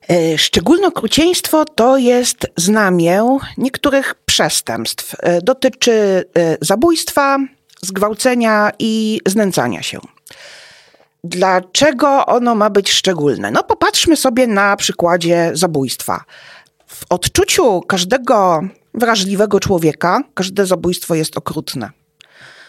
E, 0.09 0.37
szczególne 0.37 0.87
okrucieństwo 0.87 1.65
to 1.65 1.97
jest 1.97 2.47
znamię 2.57 3.39
niektórych 3.57 4.15
przestępstw. 4.25 5.15
Dotyczy 5.43 6.23
zabójstwa, 6.61 7.37
zgwałcenia 7.85 8.71
i 8.79 9.19
znęcania 9.25 9.81
się. 9.81 9.99
Dlaczego 11.23 12.25
ono 12.25 12.55
ma 12.55 12.69
być 12.69 12.91
szczególne? 12.91 13.51
No 13.51 13.63
popatrzmy 13.63 14.17
sobie 14.17 14.47
na 14.47 14.75
przykładzie 14.75 15.51
zabójstwa. 15.53 16.23
W 16.87 17.05
odczuciu 17.09 17.81
każdego 17.81 18.61
wrażliwego 18.93 19.59
człowieka 19.59 20.23
każde 20.33 20.65
zabójstwo 20.65 21.15
jest 21.15 21.37
okrutne. 21.37 21.89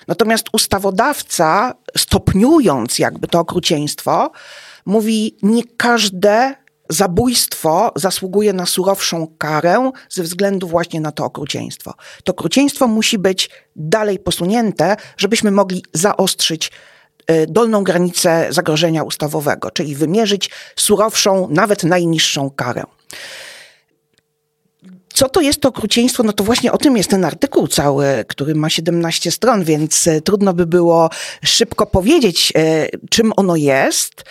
Natomiast 0.09 0.47
ustawodawca, 0.52 1.75
stopniując 1.97 2.99
jakby 2.99 3.28
to 3.28 3.40
okrucieństwo, 3.40 4.31
mówi, 4.87 5.37
nie 5.42 5.62
każde 5.76 6.54
zabójstwo 6.88 7.92
zasługuje 7.96 8.52
na 8.52 8.66
surowszą 8.66 9.26
karę 9.38 9.90
ze 10.10 10.22
względu 10.22 10.68
właśnie 10.68 11.00
na 11.00 11.12
to 11.12 11.24
okrucieństwo. 11.24 11.94
To 12.24 12.32
okrucieństwo 12.32 12.86
musi 12.86 13.18
być 13.18 13.50
dalej 13.76 14.18
posunięte, 14.18 14.96
żebyśmy 15.16 15.50
mogli 15.50 15.84
zaostrzyć 15.92 16.70
e, 17.26 17.46
dolną 17.46 17.84
granicę 17.84 18.46
zagrożenia 18.50 19.02
ustawowego, 19.02 19.70
czyli 19.70 19.94
wymierzyć 19.94 20.50
surowszą, 20.76 21.48
nawet 21.50 21.84
najniższą 21.84 22.50
karę. 22.50 22.84
Co 25.12 25.28
to 25.28 25.40
jest 25.40 25.61
to 25.61 25.69
okrucieństwo? 25.69 26.23
No 26.23 26.33
to 26.33 26.45
właśnie 26.45 26.73
o 26.73 26.78
tym 26.78 26.97
jest 26.97 27.11
ten 27.11 27.25
artykuł 27.25 27.69
cały, 27.69 28.25
który 28.28 28.54
ma 28.54 28.71
17 28.71 29.31
stron, 29.31 29.64
więc 29.64 30.07
e, 30.07 30.21
trudno 30.21 30.54
by 30.54 30.66
było 30.66 31.11
szybko 31.45 31.87
powiedzieć, 31.87 32.52
e, 32.57 32.88
czym 33.11 33.33
ono 33.37 33.57
jest. 33.57 34.25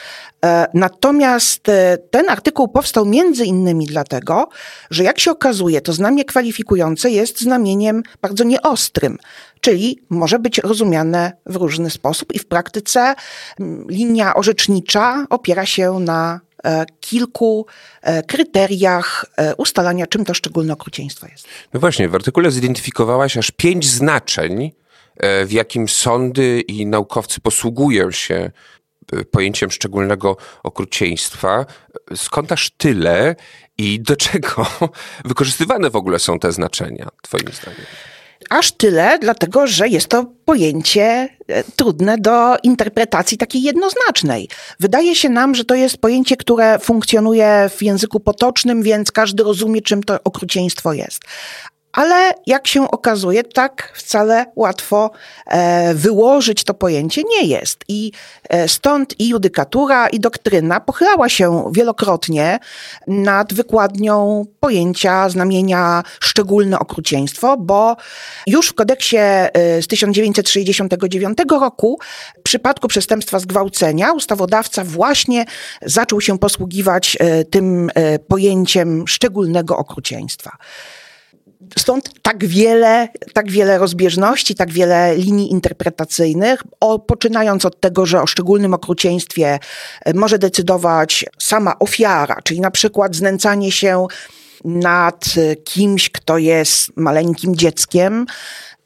E, 0.46 0.68
natomiast 0.74 1.64
ten 2.12 2.30
artykuł 2.30 2.68
powstał 2.68 3.06
między 3.06 3.46
innymi 3.46 3.86
dlatego, 3.86 4.50
że 4.92 5.04
jak 5.04 5.20
się 5.20 5.32
okazuje, 5.32 5.82
to 5.82 5.94
znamię 5.94 6.26
kwalifikujące 6.26 7.10
jest 7.10 7.42
znamieniem 7.42 8.04
bardzo 8.22 8.44
nieostrym, 8.44 9.18
czyli 9.62 10.00
może 10.10 10.40
być 10.40 10.58
rozumiane 10.58 11.32
w 11.46 11.56
różny 11.56 11.90
sposób 11.90 12.34
i 12.34 12.40
w 12.40 12.46
praktyce 12.46 13.16
linia 13.88 14.34
orzecznicza 14.36 15.26
opiera 15.30 15.66
się 15.66 16.00
na 16.00 16.40
kilku 17.00 17.65
e, 18.01 18.24
kryteriach 18.24 19.25
e, 19.38 19.56
ustalania, 19.56 20.08
czym 20.08 20.25
to 20.25 20.34
szczególne 20.34 20.74
okrucieństwo 20.74 21.27
jest. 21.27 21.48
No 21.74 21.80
właśnie, 21.80 22.10
w 22.10 22.15
artykule 22.15 22.51
zidentyfikowałaś 22.51 23.38
aż 23.38 23.51
pięć 23.51 23.88
znaczeń, 23.88 24.72
w 25.46 25.51
jakim 25.51 25.88
sądy 25.88 26.62
i 26.62 26.86
naukowcy 26.86 27.41
posługują 27.41 28.12
się 28.12 28.51
pojęciem 29.32 29.72
szczególnego 29.72 30.38
okrucieństwa. 30.63 31.65
Skąd 32.15 32.51
aż 32.51 32.70
tyle 32.70 33.36
i 33.77 34.00
do 34.00 34.15
czego 34.15 34.68
wykorzystywane 35.25 35.89
w 35.89 35.96
ogóle 35.96 36.20
są 36.20 36.39
te 36.39 36.51
znaczenia, 36.51 37.10
Twoim 37.22 37.48
zdaniem? 37.62 37.86
Aż 38.50 38.72
tyle, 38.72 39.20
dlatego 39.22 39.68
że 39.68 39.88
jest 39.88 40.08
to 40.08 40.26
pojęcie 40.46 41.30
e, 41.48 41.64
trudne 41.64 42.18
do 42.18 42.58
interpretacji 42.64 43.38
takiej 43.38 43.62
jednoznacznej. 43.62 44.50
Wydaje 44.80 45.16
się 45.16 45.30
nam, 45.30 45.56
że 45.56 45.66
to 45.66 45.76
jest 45.76 45.98
pojęcie, 45.98 46.38
które 46.38 46.80
funkcjonuje 46.80 47.70
w 47.78 47.84
języku 47.84 48.20
potocznym, 48.20 48.84
więc 48.84 49.12
każdy 49.12 49.44
rozumie, 49.44 49.82
czym 49.82 50.04
to 50.04 50.20
okrucieństwo 50.24 50.94
jest. 50.94 51.22
Ale 51.94 52.34
jak 52.48 52.68
się 52.68 52.92
okazuje, 52.92 53.44
tak 53.44 53.94
wcale 53.96 54.46
łatwo 54.56 55.12
e, 55.46 55.94
wyłożyć 55.94 56.64
to 56.64 56.74
pojęcie 56.74 57.22
nie 57.30 57.48
jest. 57.48 57.80
I 57.88 58.12
e, 58.50 58.68
stąd 58.68 59.20
i 59.20 59.30
judykatura, 59.30 60.08
i 60.08 60.20
doktryna 60.20 60.80
pochylała 60.80 61.30
się 61.30 61.72
wielokrotnie 61.72 62.60
nad 63.08 63.54
wykładnią 63.54 64.46
pojęcia 64.60 65.30
znamienia 65.30 66.04
szczególne 66.20 66.80
okrucieństwo, 66.80 67.58
bo 67.58 67.96
już 68.48 68.70
w 68.70 68.74
kodeksie 68.74 69.18
e, 69.18 69.82
z 69.82 69.88
1969 69.88 71.38
roku 71.52 72.00
w 72.40 72.42
przypadku 72.44 72.88
przestępstwa 72.88 73.40
zgwałcenia 73.40 74.14
ustawodawca 74.14 74.84
właśnie 74.84 75.46
zaczął 75.82 76.22
się 76.22 76.40
posługiwać 76.40 77.18
tym 77.50 77.92
pojęciem 78.28 79.08
szczególnego 79.08 79.78
okrucieństwa. 79.78 80.58
Stąd 81.77 82.22
tak 82.22 82.46
wiele, 82.46 83.08
tak 83.34 83.51
wiele 83.51 83.77
rozbieżności, 83.77 84.56
tak 84.56 84.72
wiele 84.72 85.15
linii 85.15 85.51
interpretacyjnych, 85.51 86.63
o, 86.80 87.00
poczynając 87.00 87.65
od 87.65 87.80
tego, 87.80 88.06
że 88.06 88.22
o 88.22 88.27
szczególnym 88.27 88.74
okrucieństwie 88.74 89.60
e, 90.06 90.13
może 90.13 90.39
decydować 90.39 91.25
sama 91.39 91.80
ofiara, 91.80 92.38
czyli 92.44 92.62
na 92.62 92.72
przykład 92.72 93.15
znęcanie 93.15 93.72
się 93.72 94.08
nad 94.65 95.25
e, 95.38 95.56
kimś, 95.56 96.10
kto 96.10 96.38
jest 96.38 96.98
maleńkim 96.98 97.56
dzieckiem, 97.56 98.25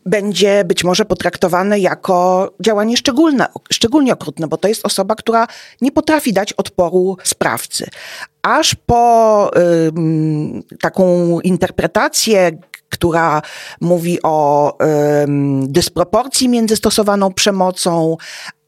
będzie 0.06 0.64
być 0.66 0.84
może 0.84 1.06
potraktowane 1.06 1.80
jako 1.80 2.50
działanie 2.62 2.98
szczególne, 2.98 3.48
szczególnie 3.74 4.14
okrutne, 4.14 4.48
bo 4.48 4.58
to 4.58 4.68
jest 4.68 4.86
osoba, 4.86 5.16
która 5.16 5.48
nie 5.82 5.92
potrafi 5.92 6.34
dać 6.34 6.54
odporu 6.54 7.18
sprawcy. 7.24 7.88
Aż 8.42 8.76
po 8.86 9.52
taką 10.82 11.40
interpretację, 11.40 12.52
która 12.90 13.42
mówi 13.82 14.20
o 14.24 14.78
dysproporcji 15.62 16.50
między 16.50 16.76
stosowaną 16.76 17.34
przemocą 17.34 18.18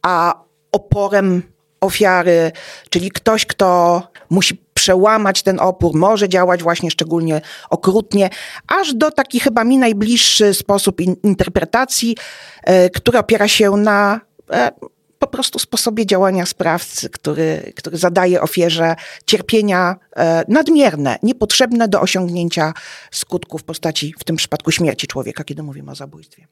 a 0.01 0.41
oporem 0.71 1.43
ofiary, 1.81 2.51
czyli 2.89 3.11
ktoś, 3.11 3.45
kto 3.45 4.01
musi 4.29 4.66
przełamać 4.77 5.43
ten 5.43 5.59
opór, 5.59 5.95
może 5.95 6.29
działać 6.29 6.63
właśnie 6.63 6.91
szczególnie 6.91 7.41
okrutnie, 7.69 8.29
aż 8.67 8.93
do 8.93 9.11
taki 9.11 9.39
chyba 9.39 9.63
mi 9.63 9.77
najbliższy 9.77 10.53
sposób 10.53 11.01
in 11.01 11.15
interpretacji, 11.23 12.17
e, 12.63 12.89
który 12.89 13.19
opiera 13.19 13.47
się 13.47 13.71
na 13.71 14.21
e, 14.51 14.71
po 15.19 15.27
prostu 15.27 15.59
sposobie 15.59 16.05
działania 16.05 16.45
sprawcy, 16.45 17.09
który, 17.09 17.73
który 17.75 17.97
zadaje 17.97 18.41
ofierze 18.41 18.95
cierpienia 19.25 19.95
e, 20.15 20.43
nadmierne, 20.47 21.19
niepotrzebne 21.23 21.87
do 21.87 22.01
osiągnięcia 22.01 22.73
skutków 23.11 23.61
w 23.61 23.63
postaci, 23.63 24.13
w 24.19 24.23
tym 24.23 24.35
przypadku 24.35 24.71
śmierci 24.71 25.07
człowieka, 25.07 25.43
kiedy 25.43 25.63
mówimy 25.63 25.91
o 25.91 25.95
zabójstwie. 25.95 26.47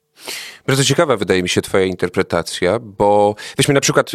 Bardzo 0.68 0.84
ciekawa 0.84 1.18
wydaje 1.18 1.44
mi 1.44 1.50
się 1.50 1.62
Twoja 1.62 1.86
interpretacja, 1.86 2.80
bo 2.80 3.36
weźmy 3.58 3.74
na 3.74 3.82
przykład 3.82 4.12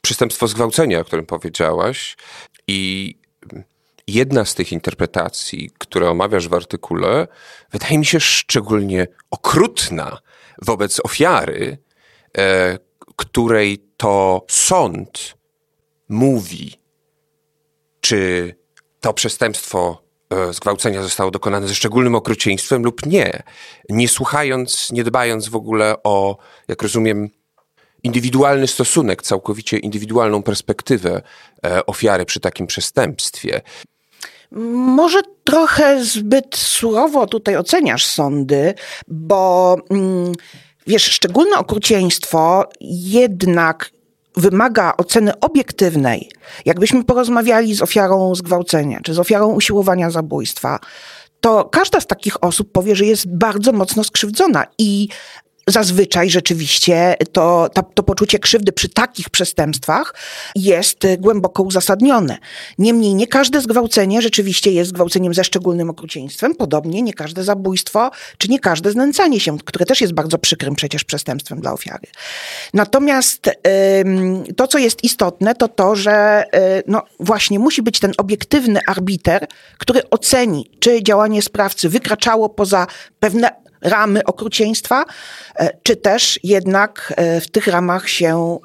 przestępstwo 0.00 0.48
zgwałcenia, 0.48 1.00
o 1.00 1.04
którym 1.04 1.26
powiedziałaś, 1.26 2.16
i 2.68 3.14
jedna 4.06 4.44
z 4.44 4.54
tych 4.54 4.72
interpretacji, 4.72 5.70
które 5.78 6.10
omawiasz 6.10 6.48
w 6.48 6.54
artykule, 6.54 7.28
wydaje 7.70 7.98
mi 7.98 8.06
się 8.06 8.20
szczególnie 8.20 9.06
okrutna 9.30 10.18
wobec 10.62 11.00
ofiary, 11.04 11.78
e, 12.38 12.78
której 13.16 13.84
to 13.96 14.44
sąd 14.48 15.34
mówi, 16.08 16.74
czy 18.00 18.54
to 19.00 19.12
przestępstwo 19.12 20.02
e, 20.30 20.52
zgwałcenia 20.52 21.02
zostało 21.02 21.30
dokonane 21.30 21.68
ze 21.68 21.74
szczególnym 21.74 22.14
okrucieństwem 22.14 22.82
lub 22.82 23.06
nie, 23.06 23.42
nie 23.88 24.08
słuchając, 24.08 24.92
nie 24.92 25.04
dbając 25.04 25.48
w 25.48 25.56
ogóle 25.56 25.94
o, 26.04 26.36
jak 26.68 26.82
rozumiem, 26.82 27.30
indywidualny 28.02 28.66
stosunek, 28.66 29.22
całkowicie 29.22 29.78
indywidualną 29.78 30.42
perspektywę 30.42 31.22
e, 31.66 31.86
ofiary 31.86 32.24
przy 32.24 32.40
takim 32.40 32.66
przestępstwie. 32.66 33.60
Może 34.74 35.20
trochę 35.44 36.04
zbyt 36.04 36.56
surowo 36.56 37.26
tutaj 37.26 37.56
oceniasz 37.56 38.06
sądy, 38.06 38.74
bo 39.08 39.76
mm, 39.90 40.32
wiesz, 40.86 41.02
szczególne 41.02 41.58
okrucieństwo 41.58 42.68
jednak 42.80 43.90
wymaga 44.36 44.94
oceny 44.96 45.40
obiektywnej. 45.40 46.30
Jakbyśmy 46.64 47.04
porozmawiali 47.04 47.74
z 47.74 47.82
ofiarą 47.82 48.34
zgwałcenia 48.34 49.00
czy 49.04 49.14
z 49.14 49.18
ofiarą 49.18 49.52
usiłowania 49.52 50.10
zabójstwa, 50.10 50.78
to 51.40 51.64
każda 51.64 52.00
z 52.00 52.06
takich 52.06 52.44
osób 52.44 52.72
powie, 52.72 52.96
że 52.96 53.04
jest 53.04 53.36
bardzo 53.36 53.72
mocno 53.72 54.04
skrzywdzona 54.04 54.66
i 54.78 55.08
zazwyczaj 55.66 56.30
rzeczywiście 56.30 57.14
to, 57.32 57.68
to, 57.94 58.02
poczucie 58.02 58.38
krzywdy 58.38 58.72
przy 58.72 58.88
takich 58.88 59.30
przestępstwach 59.30 60.14
jest 60.56 60.98
głęboko 61.18 61.62
uzasadnione. 61.62 62.38
Niemniej 62.78 63.14
nie 63.14 63.26
każde 63.26 63.60
zgwałcenie 63.60 64.22
rzeczywiście 64.22 64.72
jest 64.72 64.90
zgwałceniem 64.90 65.34
ze 65.34 65.44
szczególnym 65.44 65.90
okrucieństwem, 65.90 66.54
podobnie 66.54 67.02
nie 67.02 67.12
każde 67.12 67.44
zabójstwo, 67.44 68.10
czy 68.38 68.48
nie 68.48 68.58
każde 68.58 68.90
znęcanie 68.90 69.40
się, 69.40 69.58
które 69.58 69.86
też 69.86 70.00
jest 70.00 70.12
bardzo 70.12 70.38
przykrym 70.38 70.74
przecież 70.74 71.04
przestępstwem 71.04 71.60
dla 71.60 71.72
ofiary. 71.72 72.06
Natomiast 72.74 73.50
to, 74.56 74.66
co 74.66 74.78
jest 74.78 75.04
istotne, 75.04 75.54
to 75.54 75.68
to, 75.68 75.96
że 75.96 76.44
y, 76.54 76.82
no 76.86 77.02
właśnie 77.20 77.58
musi 77.58 77.82
być 77.82 78.00
ten 78.00 78.12
obiektywny 78.18 78.80
arbiter, 78.86 79.46
który 79.78 80.10
oceni, 80.10 80.70
czy 80.80 81.02
działanie 81.02 81.42
sprawcy 81.42 81.88
wykraczało 81.88 82.48
poza 82.48 82.86
pewne 83.20 83.61
ramy 83.82 84.24
okrucieństwa, 84.24 85.04
e, 85.56 85.70
czy 85.82 85.96
też 85.96 86.40
jednak 86.42 87.14
e, 87.16 87.40
w 87.40 87.50
tych 87.50 87.66
ramach 87.66 88.08
się 88.08 88.58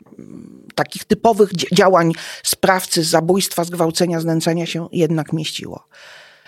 takich 0.76 1.06
typowych 1.06 1.50
działań 1.74 2.12
sprawcy 2.44 3.04
zabójstwa, 3.04 3.64
zgwałcenia, 3.64 4.20
znęcania 4.20 4.66
się 4.66 4.88
jednak 4.92 5.34
mieściło. 5.34 5.88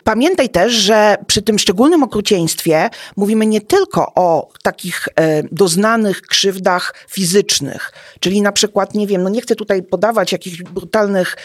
Pamiętaj 0.04 0.50
też, 0.50 0.74
że 0.74 1.18
przy 1.28 1.42
tym 1.42 1.60
szczególnym 1.60 2.04
okrucieństwie 2.04 2.90
mówimy 3.16 3.46
nie 3.46 3.62
tylko 3.62 4.14
o 4.16 4.50
takich 4.64 5.08
e, 5.16 5.44
doznanych 5.52 6.22
krzywdach 6.22 6.96
fizycznych, 7.10 7.92
czyli 8.20 8.42
na 8.42 8.52
przykład, 8.52 8.94
nie 8.94 9.08
wiem, 9.08 9.24
no 9.24 9.30
nie 9.30 9.42
chcę 9.42 9.56
tutaj 9.56 9.84
podawać 9.84 10.32
jakichś 10.32 10.64
brutalnych 10.64 11.36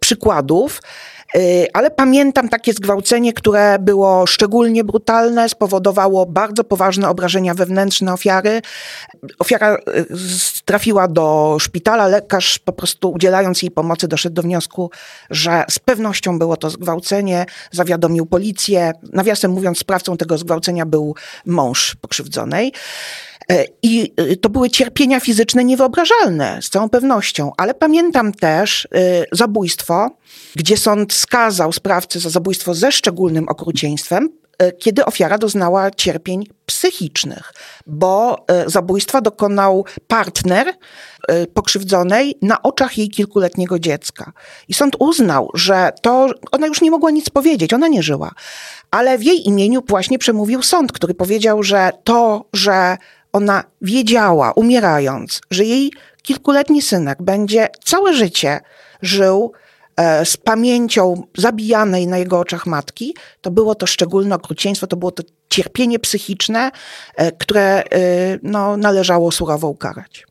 przykładów, 0.00 0.80
ale 1.72 1.90
pamiętam 1.90 2.48
takie 2.48 2.72
zgwałcenie, 2.72 3.32
które 3.32 3.78
było 3.78 4.26
szczególnie 4.26 4.84
brutalne, 4.84 5.48
spowodowało 5.48 6.26
bardzo 6.26 6.64
poważne 6.64 7.08
obrażenia 7.08 7.54
wewnętrzne 7.54 8.12
ofiary. 8.12 8.62
Ofiara 9.38 9.74
y, 9.74 10.06
trafiła 10.64 11.08
do 11.08 11.56
szpitala, 11.60 12.06
lekarz 12.06 12.58
po 12.58 12.72
prostu 12.72 13.10
udzielając 13.12 13.62
jej 13.62 13.70
pomocy 13.70 14.08
doszedł 14.08 14.34
do 14.34 14.42
wniosku, 14.42 14.90
że 15.30 15.64
z 15.70 15.78
pewnością 15.78 16.38
było 16.38 16.56
to 16.56 16.70
zgwałcenie, 16.70 17.46
zawiadomił 17.70 18.26
policję. 18.26 18.92
Nawiasem 19.12 19.50
mówiąc, 19.50 19.78
sprawcą 19.78 20.16
tego 20.16 20.38
zgwałcenia 20.38 20.86
był 20.86 21.14
mąż 21.46 21.94
pokrzywdzonej. 21.94 22.72
E, 23.50 23.64
I 23.82 24.12
to 24.40 24.48
były 24.48 24.70
cierpienia 24.70 25.20
fizyczne 25.20 25.64
niewyobrażalne, 25.64 26.58
z 26.62 26.70
całą 26.70 26.88
pewnością. 26.88 27.52
Ale 27.56 27.74
pamiętam 27.74 28.32
też 28.32 28.88
zabójstwo, 29.32 30.10
gdzie 30.56 30.76
sąd 30.76 31.12
skazał 31.20 31.72
sprawcę 31.72 32.20
za 32.20 32.30
zabójstwo 32.30 32.74
ze 32.74 32.92
szczególnym 32.92 33.48
okrucieństwem, 33.48 34.28
kiedy 34.78 35.04
ofiara 35.04 35.38
doznała 35.38 35.90
cierpień 35.90 36.46
psychicznych, 36.66 37.52
bo 37.86 38.46
zabójstwa 38.66 39.20
dokonał 39.20 39.84
partner 40.08 40.74
pokrzywdzonej 41.54 42.34
na 42.42 42.62
oczach 42.62 42.98
jej 42.98 43.08
kilkuletniego 43.08 43.78
dziecka. 43.78 44.32
I 44.68 44.74
sąd 44.74 44.96
uznał, 44.98 45.50
że 45.54 45.92
to 46.02 46.30
ona 46.52 46.66
już 46.66 46.80
nie 46.80 46.90
mogła 46.90 47.10
nic 47.10 47.30
powiedzieć, 47.30 47.74
ona 47.74 47.88
nie 47.88 48.02
żyła. 48.02 48.30
Ale 48.90 49.18
w 49.18 49.22
jej 49.22 49.48
imieniu 49.48 49.82
właśnie 49.88 50.18
przemówił 50.18 50.62
sąd, 50.62 50.92
który 50.92 51.14
powiedział, 51.14 51.62
że 51.62 51.90
to, 52.04 52.44
że 52.52 52.96
ona 53.32 53.64
wiedziała, 53.82 54.52
umierając, 54.52 55.40
że 55.50 55.64
jej 55.64 55.92
kilkuletni 56.22 56.82
synek 56.82 57.22
będzie 57.22 57.68
całe 57.84 58.14
życie 58.14 58.60
żył 59.02 59.52
e, 59.52 59.69
z 60.24 60.36
pamięcią 60.36 61.22
zabijanej 61.36 62.06
na 62.06 62.18
jego 62.18 62.38
oczach 62.38 62.66
matki, 62.66 63.14
to 63.40 63.50
było 63.50 63.74
to 63.74 63.86
szczególne 63.86 64.34
okrucieństwo, 64.34 64.86
to 64.86 64.96
było 64.96 65.10
to 65.10 65.22
cierpienie 65.48 65.98
psychiczne, 65.98 66.70
e, 67.16 67.32
które 67.32 67.84
e, 67.84 68.38
no, 68.42 68.76
należało 68.76 69.32
surowo 69.32 69.68
ukarać. 69.68 70.26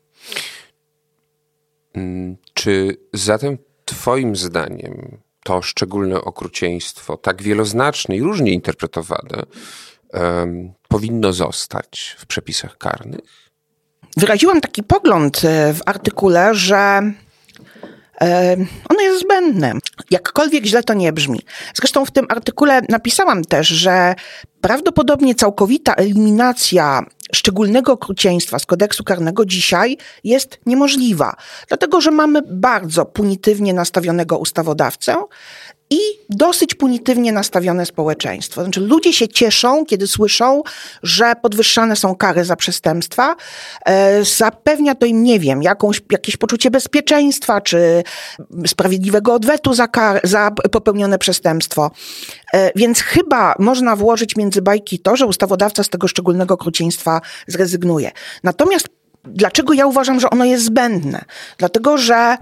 Mm, 1.94 2.38
czy 2.54 2.98
zatem 3.14 3.58
Twoim 3.86 4.36
zdaniem 4.36 5.18
to 5.44 5.62
szczególne 5.62 6.22
okrucieństwo, 6.22 7.18
tak 7.18 7.42
wieloznaczne 7.44 8.16
i 8.16 8.22
różnie 8.22 8.52
interpretowane, 8.52 9.44
um, 10.14 10.74
powinno 10.88 11.34
zostać 11.34 12.16
w 12.20 12.26
przepisach 12.26 12.78
karnych? 12.78 13.50
Wyraziłam 14.18 14.62
taki 14.62 14.84
pogląd 14.84 15.46
e, 15.46 15.74
w 15.74 15.82
artykule, 15.86 16.56
że 16.56 16.78
e, 16.78 17.14
ono 18.90 19.02
jest 19.02 19.22
zbędne. 19.22 19.74
Jakkolwiek 20.12 20.66
źle 20.66 20.84
to 20.84 20.94
nie 20.94 21.14
brzmi. 21.14 21.42
Zresztą 21.74 22.06
w 22.06 22.12
tym 22.12 22.26
artykule 22.30 22.82
napisałam 22.90 23.46
też, 23.46 23.68
że 23.68 24.16
prawdopodobnie 24.62 25.36
całkowita 25.36 25.96
eliminacja 25.96 27.06
szczególnego 27.36 27.92
okrucieństwa 27.92 28.60
z 28.60 28.66
kodeksu 28.66 29.04
karnego 29.04 29.46
dzisiaj 29.46 29.98
jest 30.24 30.60
niemożliwa, 30.66 31.36
dlatego 31.68 32.02
że 32.02 32.12
mamy 32.12 32.42
bardzo 32.42 33.06
punitywnie 33.06 33.74
nastawionego 33.74 34.38
ustawodawcę 34.38 35.16
i 35.90 36.00
dosyć 36.30 36.76
punitywnie 36.76 37.32
nastawione 37.32 37.86
społeczeństwo. 37.86 38.64
Znaczy, 38.64 38.82
ludzie 38.82 39.14
się 39.14 39.28
cieszą, 39.28 39.86
kiedy 39.86 40.08
słyszą, 40.08 40.64
że 41.04 41.34
podwyższane 41.42 41.96
są 41.96 42.16
kary 42.16 42.46
za 42.46 42.56
przestępstwa. 42.56 43.36
E, 43.86 44.26
zapewnia 44.26 44.96
to 44.96 45.06
im, 45.06 45.24
nie 45.24 45.40
wiem, 45.40 45.64
jakąś, 45.64 46.02
jakieś 46.12 46.38
poczucie 46.38 46.72
bezpieczeństwa, 46.72 47.62
czy 47.62 48.04
sprawiedliwego 48.68 49.34
odwetu 49.34 49.74
za, 49.74 49.88
kar, 49.88 50.22
za 50.24 50.52
popełnione 50.72 51.20
przestępstwo. 51.20 51.92
E, 52.54 52.72
więc 52.76 53.02
chyba 53.02 53.56
można 53.60 53.96
włożyć 53.96 54.36
między 54.36 54.62
bajki 54.62 55.00
to, 55.00 55.16
że 55.16 55.26
ustawodawca 55.26 55.84
z 55.84 55.90
tego 55.90 56.08
szczególnego 56.08 56.54
okrucieństwa 56.54 57.22
zrezygnuje. 57.48 58.12
Natomiast 58.44 58.88
dlaczego 59.24 59.74
ja 59.74 59.86
uważam, 59.86 60.20
że 60.20 60.30
ono 60.30 60.46
jest 60.46 60.64
zbędne? 60.64 61.26
Dlatego, 61.58 61.98
że 61.98 62.38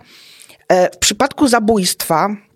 e, 0.68 0.90
w 0.90 0.98
przypadku 0.98 1.48
zabójstwa 1.48 2.47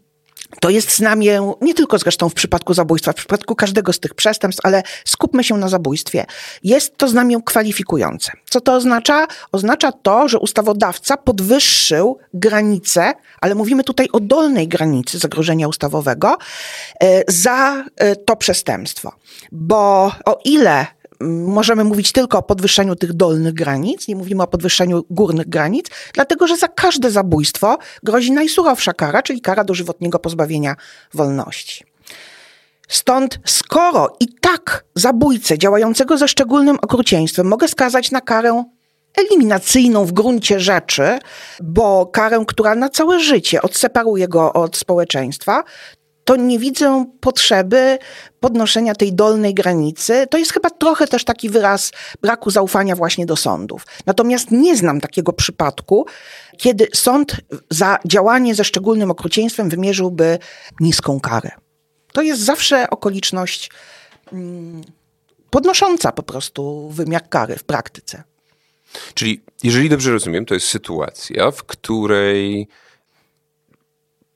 to 0.59 0.69
jest 0.69 0.95
znamię, 0.95 1.53
nie 1.61 1.73
tylko 1.73 1.97
zresztą 1.97 2.29
w 2.29 2.33
przypadku 2.33 2.73
zabójstwa, 2.73 3.11
w 3.11 3.15
przypadku 3.15 3.55
każdego 3.55 3.93
z 3.93 3.99
tych 3.99 4.13
przestępstw, 4.13 4.65
ale 4.65 4.83
skupmy 5.05 5.43
się 5.43 5.57
na 5.57 5.69
zabójstwie. 5.69 6.25
Jest 6.63 6.97
to 6.97 7.07
znamię 7.07 7.37
kwalifikujące. 7.45 8.31
Co 8.49 8.61
to 8.61 8.73
oznacza? 8.73 9.27
Oznacza 9.51 9.91
to, 9.91 10.27
że 10.27 10.39
ustawodawca 10.39 11.17
podwyższył 11.17 12.17
granicę, 12.33 13.13
ale 13.41 13.55
mówimy 13.55 13.83
tutaj 13.83 14.07
o 14.13 14.19
dolnej 14.19 14.67
granicy 14.67 15.19
zagrożenia 15.19 15.67
ustawowego, 15.67 16.37
e, 17.03 17.23
za 17.27 17.83
e, 17.95 18.15
to 18.15 18.35
przestępstwo. 18.35 19.11
Bo 19.51 20.11
o 20.25 20.39
ile 20.45 20.87
możemy 21.29 21.83
mówić 21.83 22.11
tylko 22.11 22.37
o 22.37 22.41
podwyższeniu 22.41 22.95
tych 22.95 23.13
dolnych 23.13 23.53
granic, 23.53 24.07
nie 24.07 24.15
mówimy 24.15 24.43
o 24.43 24.47
podwyższeniu 24.47 25.03
górnych 25.09 25.49
granic, 25.49 25.85
dlatego 26.13 26.47
że 26.47 26.57
za 26.57 26.67
każde 26.67 27.11
zabójstwo 27.11 27.77
grozi 28.03 28.31
najsurowsza 28.31 28.93
kara, 28.93 29.21
czyli 29.23 29.41
kara 29.41 29.63
dożywotniego 29.63 30.19
pozbawienia 30.19 30.75
wolności. 31.13 31.85
Stąd, 32.87 33.39
skoro 33.45 34.15
i 34.19 34.27
tak 34.41 34.85
zabójcę 34.95 35.57
działającego 35.57 36.17
ze 36.17 36.27
szczególnym 36.27 36.77
okrucieństwem 36.81 37.47
mogę 37.47 37.67
skazać 37.67 38.11
na 38.11 38.21
karę 38.21 38.63
eliminacyjną 39.17 40.05
w 40.05 40.11
gruncie 40.11 40.59
rzeczy, 40.59 41.19
bo 41.63 42.05
karę, 42.05 42.43
która 42.47 42.75
na 42.75 42.89
całe 42.89 43.19
życie 43.19 43.61
odseparuje 43.61 44.27
go 44.27 44.53
od 44.53 44.77
społeczeństwa, 44.77 45.63
to 46.31 46.35
nie 46.35 46.59
widzę 46.59 47.05
potrzeby 47.19 47.99
podnoszenia 48.39 48.95
tej 48.95 49.13
dolnej 49.13 49.53
granicy. 49.53 50.27
To 50.29 50.37
jest 50.37 50.53
chyba 50.53 50.69
trochę 50.69 51.07
też 51.07 51.23
taki 51.23 51.49
wyraz 51.49 51.91
braku 52.21 52.49
zaufania 52.49 52.95
właśnie 52.95 53.25
do 53.25 53.35
sądów. 53.35 53.85
Natomiast 54.05 54.51
nie 54.51 54.77
znam 54.77 55.01
takiego 55.01 55.33
przypadku, 55.33 56.05
kiedy 56.57 56.87
sąd 56.93 57.35
za 57.69 57.97
działanie 58.05 58.55
ze 58.55 58.63
szczególnym 58.63 59.11
okrucieństwem 59.11 59.69
wymierzyłby 59.69 60.39
niską 60.79 61.19
karę. 61.19 61.51
To 62.13 62.21
jest 62.21 62.41
zawsze 62.41 62.89
okoliczność 62.89 63.71
mm, 64.33 64.81
podnosząca 65.49 66.11
po 66.11 66.23
prostu 66.23 66.89
wymiar 66.89 67.29
kary 67.29 67.55
w 67.55 67.63
praktyce. 67.63 68.23
Czyli, 69.13 69.41
jeżeli 69.63 69.89
dobrze 69.89 70.11
rozumiem, 70.11 70.45
to 70.45 70.53
jest 70.53 70.67
sytuacja, 70.67 71.51
w 71.51 71.63
której 71.63 72.67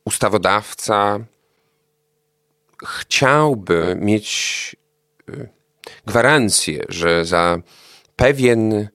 ustawodawca 0.06 1.20
chciałby 2.84 3.96
mieć 4.00 4.76
y, 5.30 5.50
gwarancję, 6.06 6.84
że 6.90 7.26
za 7.26 7.58
pewien 8.16 8.74
y, 8.74 8.88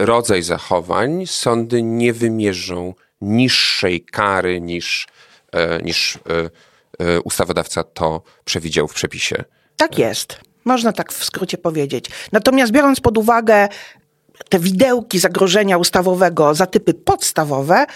rodzaj 0.00 0.42
zachowań 0.42 1.26
sądy 1.26 1.82
nie 1.82 2.12
wymierzą 2.12 2.94
niższej 3.20 4.04
kary 4.04 4.60
niż, 4.60 5.06
y, 5.54 5.82
niż 5.82 6.18
ustawodawca 7.24 7.84
to 7.84 8.22
przewidział 8.44 8.88
w 8.88 8.94
przepisie. 8.94 9.44
Tak 9.76 9.98
jest. 9.98 10.40
Można 10.64 10.92
tak 10.92 11.12
w 11.12 11.24
skrócie 11.24 11.58
powiedzieć. 11.58 12.06
Natomiast 12.32 12.72
biorąc 12.72 13.00
pod 13.00 13.18
uwagę 13.18 13.68
te 14.48 14.58
widełki 14.58 15.18
zagrożenia 15.18 15.78
ustawowego 15.78 16.54
za 16.54 16.66
typy 16.66 16.94
podstawowe, 16.94 17.86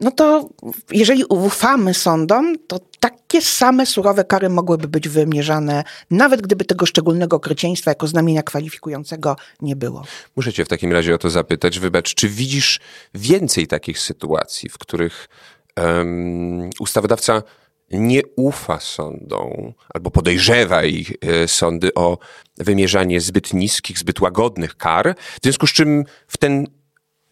no 0.00 0.10
to 0.10 0.48
jeżeli 0.90 1.24
ufamy 1.24 1.94
sądom, 1.94 2.56
to 2.66 2.80
takie 3.00 3.42
same 3.42 3.86
surowe 3.86 4.24
kary 4.24 4.48
mogłyby 4.48 4.88
być 4.88 5.08
wymierzane, 5.08 5.84
nawet 6.10 6.42
gdyby 6.42 6.64
tego 6.64 6.86
szczególnego 6.86 7.36
okrucieństwa 7.36 7.90
jako 7.90 8.06
znamienia 8.06 8.42
kwalifikującego 8.42 9.36
nie 9.62 9.76
było. 9.76 10.04
Muszę 10.36 10.52
cię 10.52 10.64
w 10.64 10.68
takim 10.68 10.92
razie 10.92 11.14
o 11.14 11.18
to 11.18 11.30
zapytać. 11.30 11.78
Wybacz, 11.78 12.14
czy 12.14 12.28
widzisz 12.28 12.80
więcej 13.14 13.66
takich 13.66 13.98
sytuacji, 13.98 14.68
w 14.68 14.78
których 14.78 15.28
um, 15.76 16.70
ustawodawca 16.80 17.42
nie 17.90 18.22
ufa 18.36 18.80
sądom 18.80 19.72
albo 19.94 20.10
podejrzewa 20.10 20.84
ich 20.84 21.12
e, 21.20 21.48
sądy 21.48 21.94
o 21.94 22.18
wymierzanie 22.58 23.20
zbyt 23.20 23.54
niskich, 23.54 23.98
zbyt 23.98 24.20
łagodnych 24.20 24.76
kar, 24.76 25.14
w 25.18 25.42
związku 25.42 25.66
z 25.66 25.72
czym 25.72 26.04
w 26.28 26.36
ten 26.36 26.66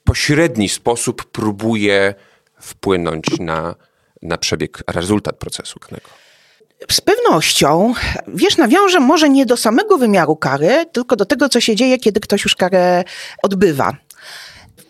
pośredni 0.05 0.68
sposób 0.68 1.24
próbuje 1.24 2.14
wpłynąć 2.64 3.40
na, 3.40 3.74
na 4.22 4.38
przebieg, 4.38 4.83
rezultat 4.87 5.37
procesu 5.37 5.81
karnego? 5.81 6.09
Z 6.90 7.00
pewnością, 7.00 7.94
wiesz, 8.29 8.57
nawiążę 8.57 9.00
może 9.00 9.29
nie 9.29 9.46
do 9.46 9.57
samego 9.57 9.98
wymiaru 9.98 10.37
kary, 10.37 10.87
tylko 10.92 11.16
do 11.16 11.24
tego, 11.24 11.48
co 11.48 11.61
się 11.61 11.77
dzieje, 11.77 11.98
kiedy 11.98 12.20
ktoś 12.20 12.44
już 12.44 12.57
karę 12.57 13.05
odbywa. 13.42 13.96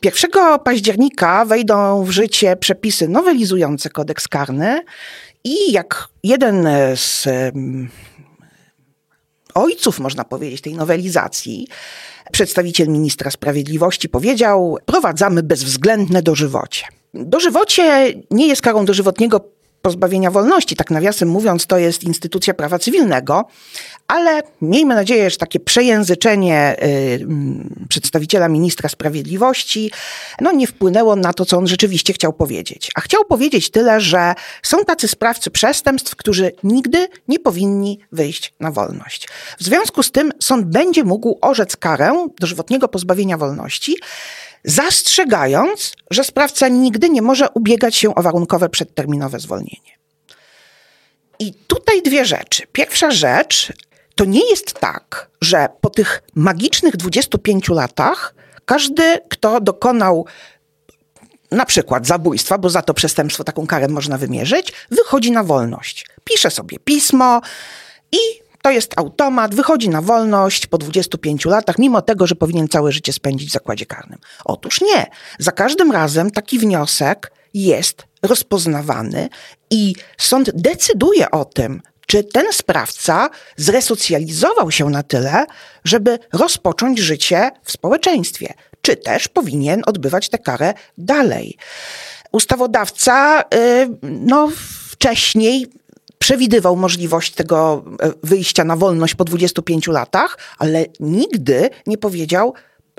1 0.02 0.30
października 0.64 1.44
wejdą 1.44 2.04
w 2.04 2.10
życie 2.10 2.56
przepisy 2.56 3.08
nowelizujące 3.08 3.90
kodeks 3.90 4.28
karny 4.28 4.82
i 5.44 5.72
jak 5.72 6.08
jeden 6.22 6.68
z 6.96 7.28
ojców, 9.54 9.98
można 9.98 10.24
powiedzieć, 10.24 10.60
tej 10.60 10.74
nowelizacji, 10.74 11.68
przedstawiciel 12.32 12.88
ministra 12.88 13.30
sprawiedliwości 13.30 14.08
powiedział: 14.08 14.78
Prowadzamy 14.84 15.42
bezwzględne 15.42 16.22
dożywocie. 16.22 16.86
Dożywocie 17.14 18.14
nie 18.30 18.46
jest 18.46 18.62
karą 18.62 18.84
dożywotniego 18.84 19.40
pozbawienia 19.84 20.30
wolności. 20.30 20.76
Tak 20.76 20.90
nawiasem 20.90 21.28
mówiąc, 21.28 21.66
to 21.66 21.78
jest 21.78 22.04
instytucja 22.04 22.54
prawa 22.54 22.78
cywilnego, 22.78 23.44
ale 24.08 24.42
miejmy 24.62 24.94
nadzieję, 24.94 25.30
że 25.30 25.36
takie 25.36 25.60
przejęzyczenie 25.60 26.76
y, 26.82 27.26
przedstawiciela 27.88 28.48
ministra 28.48 28.88
sprawiedliwości 28.88 29.90
no, 30.40 30.52
nie 30.52 30.66
wpłynęło 30.66 31.16
na 31.16 31.32
to, 31.32 31.44
co 31.44 31.58
on 31.58 31.66
rzeczywiście 31.66 32.12
chciał 32.12 32.32
powiedzieć. 32.32 32.90
A 32.94 33.00
chciał 33.00 33.24
powiedzieć 33.24 33.70
tyle, 33.70 34.00
że 34.00 34.34
są 34.62 34.84
tacy 34.84 35.08
sprawcy 35.08 35.50
przestępstw, 35.50 36.16
którzy 36.16 36.52
nigdy 36.62 37.08
nie 37.28 37.38
powinni 37.38 37.98
wyjść 38.12 38.54
na 38.60 38.70
wolność. 38.70 39.28
W 39.58 39.64
związku 39.64 40.02
z 40.02 40.10
tym 40.10 40.32
sąd 40.40 40.66
będzie 40.66 41.04
mógł 41.04 41.38
orzec 41.40 41.76
karę 41.76 42.28
dożywotniego 42.40 42.88
pozbawienia 42.88 43.38
wolności, 43.38 43.96
zastrzegając, 44.64 45.92
że 46.10 46.24
sprawca 46.24 46.68
nigdy 46.68 47.10
nie 47.10 47.22
może 47.22 47.48
ubiegać 47.50 47.96
się 47.96 48.14
o 48.14 48.22
warunkowe 48.22 48.68
przedterminowe 48.68 49.40
zwolnienie. 49.40 49.98
I 51.38 51.54
tutaj 51.54 52.02
dwie 52.02 52.24
rzeczy. 52.24 52.62
Pierwsza 52.72 53.10
rzecz, 53.10 53.72
to 54.14 54.24
nie 54.24 54.50
jest 54.50 54.72
tak, 54.72 55.30
że 55.40 55.68
po 55.80 55.90
tych 55.90 56.22
magicznych 56.34 56.96
25 56.96 57.68
latach 57.68 58.34
każdy, 58.64 59.18
kto 59.28 59.60
dokonał 59.60 60.26
na 61.50 61.66
przykład 61.66 62.06
zabójstwa, 62.06 62.58
bo 62.58 62.70
za 62.70 62.82
to 62.82 62.94
przestępstwo 62.94 63.44
taką 63.44 63.66
karę 63.66 63.88
można 63.88 64.18
wymierzyć, 64.18 64.72
wychodzi 64.90 65.30
na 65.30 65.44
wolność. 65.44 66.06
Pisze 66.24 66.50
sobie 66.50 66.78
pismo 66.78 67.40
i 68.12 68.43
to 68.64 68.70
jest 68.70 68.98
automat, 68.98 69.54
wychodzi 69.54 69.88
na 69.88 70.02
wolność 70.02 70.66
po 70.66 70.78
25 70.78 71.44
latach, 71.44 71.78
mimo 71.78 72.02
tego, 72.02 72.26
że 72.26 72.34
powinien 72.34 72.68
całe 72.68 72.92
życie 72.92 73.12
spędzić 73.12 73.48
w 73.50 73.52
zakładzie 73.52 73.86
karnym. 73.86 74.18
Otóż 74.44 74.80
nie. 74.80 75.06
Za 75.38 75.52
każdym 75.52 75.92
razem 75.92 76.30
taki 76.30 76.58
wniosek 76.58 77.32
jest 77.54 78.04
rozpoznawany 78.22 79.28
i 79.70 79.94
sąd 80.18 80.50
decyduje 80.54 81.30
o 81.30 81.44
tym, 81.44 81.82
czy 82.06 82.24
ten 82.24 82.52
sprawca 82.52 83.30
zresocjalizował 83.56 84.70
się 84.70 84.90
na 84.90 85.02
tyle, 85.02 85.46
żeby 85.84 86.18
rozpocząć 86.32 86.98
życie 86.98 87.50
w 87.62 87.72
społeczeństwie, 87.72 88.54
czy 88.82 88.96
też 88.96 89.28
powinien 89.28 89.82
odbywać 89.86 90.28
tę 90.28 90.38
karę 90.38 90.74
dalej. 90.98 91.56
ustawodawca 92.32 93.44
y, 93.54 93.88
no, 94.02 94.48
wcześniej 94.90 95.66
przewidywał 96.24 96.76
możliwość 96.76 97.32
tego 97.32 97.84
e, 98.02 98.12
wyjścia 98.22 98.64
na 98.64 98.76
wolność 98.76 99.14
po 99.14 99.24
25 99.24 99.86
latach, 99.86 100.38
ale 100.58 100.86
nigdy 101.00 101.70
nie 101.86 101.98
powiedział, 101.98 102.54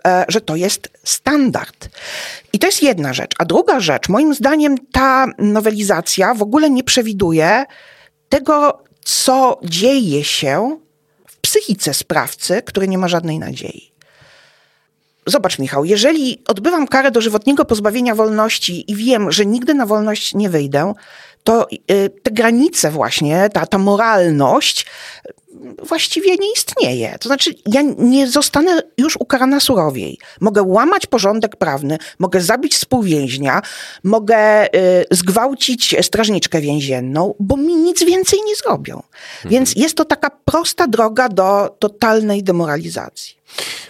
e, 0.08 0.26
że 0.28 0.42
to 0.42 0.56
jest 0.56 0.90
standard. 1.04 1.90
I 2.54 2.60
to 2.60 2.68
jest 2.68 2.84
jedna 2.84 3.14
rzecz. 3.14 3.32
A 3.38 3.46
druga 3.46 3.80
rzecz, 3.80 4.10
moim 4.10 4.34
zdaniem 4.34 4.76
ta 4.92 5.28
nowelizacja 5.38 6.34
w 6.34 6.42
ogóle 6.42 6.70
nie 6.70 6.84
przewiduje 6.84 7.66
tego, 8.30 8.84
co 9.04 9.60
dzieje 9.64 10.24
się 10.24 10.80
w 11.28 11.38
psychice 11.38 11.94
sprawcy, 11.94 12.62
który 12.62 12.88
nie 12.88 12.98
ma 12.98 13.08
żadnej 13.08 13.40
nadziei. 13.40 13.92
Zobacz, 15.28 15.60
Michał, 15.60 15.86
jeżeli 15.86 16.44
odbywam 16.48 16.88
karę 16.88 17.12
dożywotniego 17.12 17.66
pozbawienia 17.66 18.16
wolności 18.16 18.92
i 18.92 18.96
wiem, 18.96 19.32
że 19.32 19.46
nigdy 19.46 19.74
na 19.74 19.86
wolność 19.86 20.34
nie 20.34 20.50
wyjdę, 20.50 20.94
to 21.46 21.68
y, 21.92 22.10
te 22.24 22.32
granice 22.32 22.92
właśnie, 22.92 23.50
ta, 23.54 23.66
ta 23.66 23.78
moralność 23.78 24.86
właściwie 25.84 26.36
nie 26.36 26.52
istnieje. 26.54 27.16
To 27.20 27.30
znaczy, 27.30 27.56
ja 27.66 27.82
nie 27.98 28.28
zostanę 28.28 28.82
już 28.98 29.18
ukarana 29.18 29.60
surowiej. 29.60 30.18
Mogę 30.42 30.64
łamać 30.64 31.08
porządek 31.08 31.56
prawny, 31.56 31.98
mogę 32.20 32.42
zabić 32.42 32.76
współwięźnia, 32.76 33.62
mogę 34.04 34.66
y, 34.66 34.70
zgwałcić 35.12 35.96
strażniczkę 36.02 36.62
więzienną, 36.62 37.34
bo 37.40 37.58
mi 37.58 37.76
nic 37.76 38.04
więcej 38.04 38.40
nie 38.46 38.56
zrobią. 38.56 38.96
Mhm. 38.96 39.52
Więc 39.52 39.76
jest 39.76 39.98
to 39.98 40.06
taka 40.06 40.30
prosta 40.46 40.88
droga 40.88 41.30
do 41.30 41.76
totalnej 41.80 42.44
demoralizacji. 42.44 43.36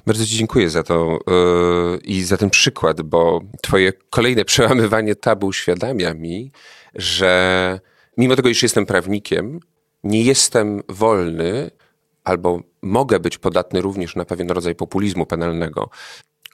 Bardzo 0.06 0.26
Ci 0.26 0.38
dziękuję 0.38 0.70
za 0.70 0.84
to 0.84 1.20
yy, 1.28 1.98
i 2.04 2.24
za 2.24 2.38
ten 2.38 2.50
przykład, 2.50 3.02
bo 3.02 3.42
Twoje 3.62 3.94
kolejne 4.10 4.46
przełamywanie 4.46 5.16
tabu 5.16 5.48
uświadamia 5.48 6.14
mi, 6.14 6.52
że 6.96 7.80
mimo 8.18 8.36
tego, 8.36 8.50
iż 8.50 8.64
jestem 8.64 8.86
prawnikiem, 8.86 9.60
nie 10.04 10.22
jestem 10.22 10.84
wolny 10.90 11.72
albo 12.24 12.62
mogę 12.82 13.20
być 13.20 13.38
podatny 13.38 13.82
również 13.82 14.16
na 14.16 14.26
pewien 14.26 14.52
rodzaj 14.52 14.76
populizmu 14.76 15.26
penalnego, 15.26 15.90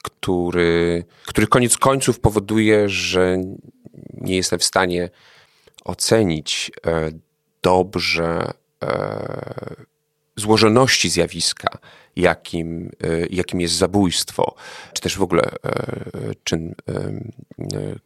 który, 0.02 1.04
który 1.26 1.46
koniec 1.46 1.76
końców 1.76 2.20
powoduje, 2.20 2.88
że 2.88 3.36
nie 4.14 4.36
jestem 4.36 4.58
w 4.58 4.64
stanie 4.64 5.10
ocenić 5.84 6.70
e, 6.86 7.10
dobrze 7.62 8.50
e, 8.82 9.74
złożoności 10.36 11.10
zjawiska, 11.10 11.78
jakim, 12.16 12.90
e, 13.04 13.26
jakim 13.30 13.60
jest 13.60 13.74
zabójstwo, 13.74 14.54
czy 14.92 15.02
też 15.02 15.18
w 15.18 15.22
ogóle 15.22 15.50
czyn 16.44 16.74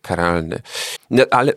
karalny. 0.02 0.62
No, 1.10 1.24
ale 1.30 1.52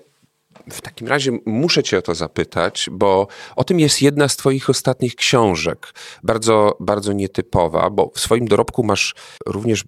w 0.71 0.81
takim 0.81 1.07
razie 1.07 1.31
muszę 1.45 1.83
Cię 1.83 1.97
o 1.97 2.01
to 2.01 2.15
zapytać, 2.15 2.89
bo 2.91 3.27
o 3.55 3.63
tym 3.63 3.79
jest 3.79 4.01
jedna 4.01 4.27
z 4.27 4.37
Twoich 4.37 4.69
ostatnich 4.69 5.15
książek, 5.15 5.93
bardzo, 6.23 6.77
bardzo 6.79 7.13
nietypowa, 7.13 7.89
bo 7.89 8.11
w 8.15 8.19
swoim 8.19 8.47
dorobku 8.47 8.83
masz 8.83 9.15
również 9.45 9.83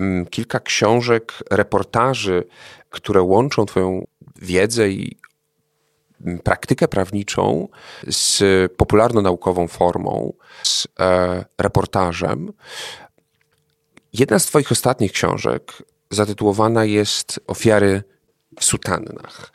mm, 0.00 0.26
kilka 0.26 0.60
książek, 0.60 1.32
reportaży, 1.50 2.44
które 2.90 3.22
łączą 3.22 3.66
Twoją 3.66 4.06
wiedzę 4.36 4.90
i 4.90 5.16
mm, 6.20 6.38
praktykę 6.38 6.88
prawniczą 6.88 7.68
z 8.08 8.42
popularno-naukową 8.72 9.68
formą, 9.68 10.32
z 10.62 10.88
e, 11.00 11.44
reportażem. 11.58 12.52
Jedna 14.12 14.38
z 14.38 14.46
Twoich 14.46 14.72
ostatnich 14.72 15.12
książek 15.12 15.72
zatytułowana 16.10 16.84
jest 16.84 17.40
Ofiary 17.46 18.02
w 18.60 18.64
sutannach. 18.64 19.52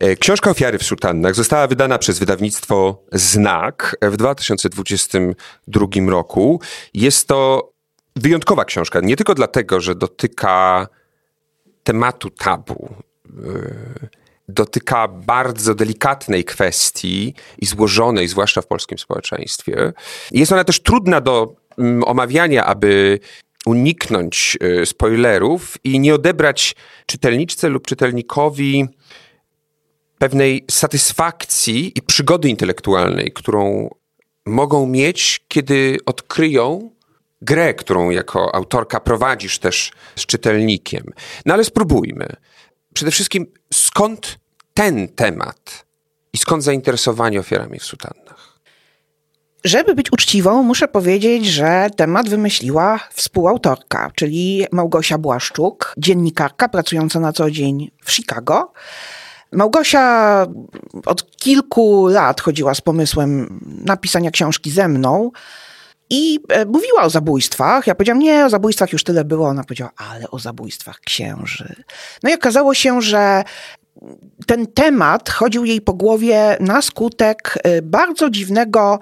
E, 0.00 0.16
książka 0.16 0.50
Ofiary 0.50 0.78
w 0.78 0.82
sutannach 0.82 1.34
została 1.34 1.66
wydana 1.66 1.98
przez 1.98 2.18
wydawnictwo 2.18 3.02
Znak 3.12 3.96
w 4.02 4.16
2022 4.16 5.86
roku. 6.10 6.60
Jest 6.94 7.28
to 7.28 7.70
wyjątkowa 8.16 8.64
książka, 8.64 9.00
nie 9.00 9.16
tylko 9.16 9.34
dlatego, 9.34 9.80
że 9.80 9.94
dotyka 9.94 10.86
tematu 11.82 12.30
tabu, 12.30 12.94
e, 13.28 14.08
dotyka 14.48 15.08
bardzo 15.08 15.74
delikatnej 15.74 16.44
kwestii 16.44 17.34
i 17.58 17.66
złożonej, 17.66 18.28
zwłaszcza 18.28 18.62
w 18.62 18.66
polskim 18.66 18.98
społeczeństwie. 18.98 19.92
Jest 20.30 20.52
ona 20.52 20.64
też 20.64 20.82
trudna 20.82 21.20
do 21.20 21.54
mm, 21.78 22.04
omawiania, 22.04 22.64
aby 22.64 23.18
uniknąć 23.66 24.58
e, 24.60 24.86
spoilerów 24.86 25.76
i 25.84 26.00
nie 26.00 26.14
odebrać 26.14 26.76
czytelniczce 27.06 27.68
lub 27.68 27.86
czytelnikowi 27.86 28.88
pewnej 30.20 30.64
satysfakcji 30.70 31.98
i 31.98 32.02
przygody 32.02 32.48
intelektualnej, 32.48 33.32
którą 33.32 33.90
mogą 34.46 34.86
mieć, 34.86 35.44
kiedy 35.48 35.96
odkryją 36.06 36.90
grę, 37.42 37.74
którą 37.74 38.10
jako 38.10 38.54
autorka 38.54 39.00
prowadzisz 39.00 39.58
też 39.58 39.92
z 40.16 40.26
czytelnikiem. 40.26 41.04
No 41.46 41.54
ale 41.54 41.64
spróbujmy. 41.64 42.36
Przede 42.94 43.10
wszystkim, 43.10 43.46
skąd 43.74 44.38
ten 44.74 45.08
temat 45.08 45.86
i 46.32 46.38
skąd 46.38 46.64
zainteresowanie 46.64 47.40
ofiarami 47.40 47.78
w 47.78 47.84
sutannach? 47.84 48.60
Żeby 49.64 49.94
być 49.94 50.12
uczciwą, 50.12 50.62
muszę 50.62 50.88
powiedzieć, 50.88 51.46
że 51.46 51.90
temat 51.96 52.28
wymyśliła 52.28 53.00
współautorka, 53.12 54.10
czyli 54.14 54.66
Małgosia 54.72 55.18
Błaszczuk, 55.18 55.94
dziennikarka 55.98 56.68
pracująca 56.68 57.20
na 57.20 57.32
co 57.32 57.50
dzień 57.50 57.90
w 58.04 58.12
Chicago. 58.12 58.72
Małgosia 59.52 60.46
od 61.06 61.36
kilku 61.36 62.06
lat 62.08 62.40
chodziła 62.40 62.74
z 62.74 62.80
pomysłem 62.80 63.60
napisania 63.84 64.30
książki 64.30 64.70
ze 64.70 64.88
mną 64.88 65.30
i 66.10 66.40
e, 66.48 66.64
mówiła 66.64 67.02
o 67.02 67.10
zabójstwach. 67.10 67.86
Ja 67.86 67.94
powiedziałam, 67.94 68.18
nie, 68.18 68.46
o 68.46 68.50
zabójstwach 68.50 68.92
już 68.92 69.04
tyle 69.04 69.24
było. 69.24 69.48
Ona 69.48 69.64
powiedziała, 69.64 69.90
ale 69.96 70.30
o 70.30 70.38
zabójstwach 70.38 71.00
księży. 71.00 71.74
No 72.22 72.30
i 72.30 72.34
okazało 72.34 72.74
się, 72.74 73.02
że 73.02 73.44
ten 74.46 74.66
temat 74.66 75.30
chodził 75.30 75.64
jej 75.64 75.80
po 75.80 75.94
głowie 75.94 76.56
na 76.60 76.82
skutek 76.82 77.58
e, 77.62 77.82
bardzo 77.82 78.30
dziwnego 78.30 78.98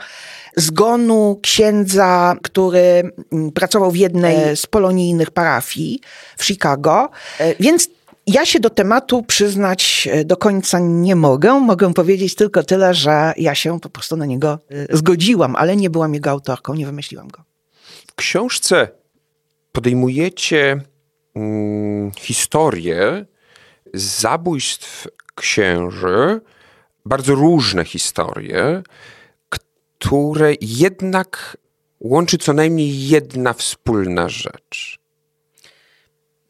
zgonu 0.56 1.40
księdza, 1.42 2.36
który 2.42 3.12
pracował 3.54 3.90
w 3.90 3.96
jednej 3.96 4.56
z 4.56 4.66
polonijnych 4.66 5.30
parafii 5.30 6.00
w 6.36 6.44
Chicago. 6.44 7.10
E, 7.38 7.54
więc 7.60 7.88
ja 8.28 8.46
się 8.46 8.60
do 8.60 8.70
tematu 8.70 9.22
przyznać 9.22 10.08
e, 10.12 10.24
do 10.24 10.36
końca 10.36 10.78
nie 10.80 11.16
mogę. 11.16 11.60
Mogę 11.60 11.94
powiedzieć 11.94 12.34
tylko 12.34 12.62
tyle, 12.62 12.94
że 12.94 13.32
ja 13.36 13.54
się 13.54 13.80
po 13.80 13.90
prostu 13.90 14.16
na 14.16 14.26
niego 14.26 14.58
e, 14.90 14.96
zgodziłam, 14.96 15.56
ale 15.56 15.76
nie 15.76 15.90
byłam 15.90 16.14
jego 16.14 16.30
autorką, 16.30 16.74
nie 16.74 16.86
wymyśliłam 16.86 17.28
go. 17.28 17.44
W 18.06 18.14
książce 18.14 18.88
podejmujecie 19.72 20.80
mm, 21.34 22.12
historię 22.12 23.26
zabójstw 23.94 25.06
księży, 25.34 26.40
bardzo 27.04 27.34
różne 27.34 27.84
historie, 27.84 28.82
które 29.98 30.54
jednak 30.60 31.56
łączy 32.00 32.38
co 32.38 32.52
najmniej 32.52 33.08
jedna 33.08 33.52
wspólna 33.52 34.28
rzecz 34.28 34.97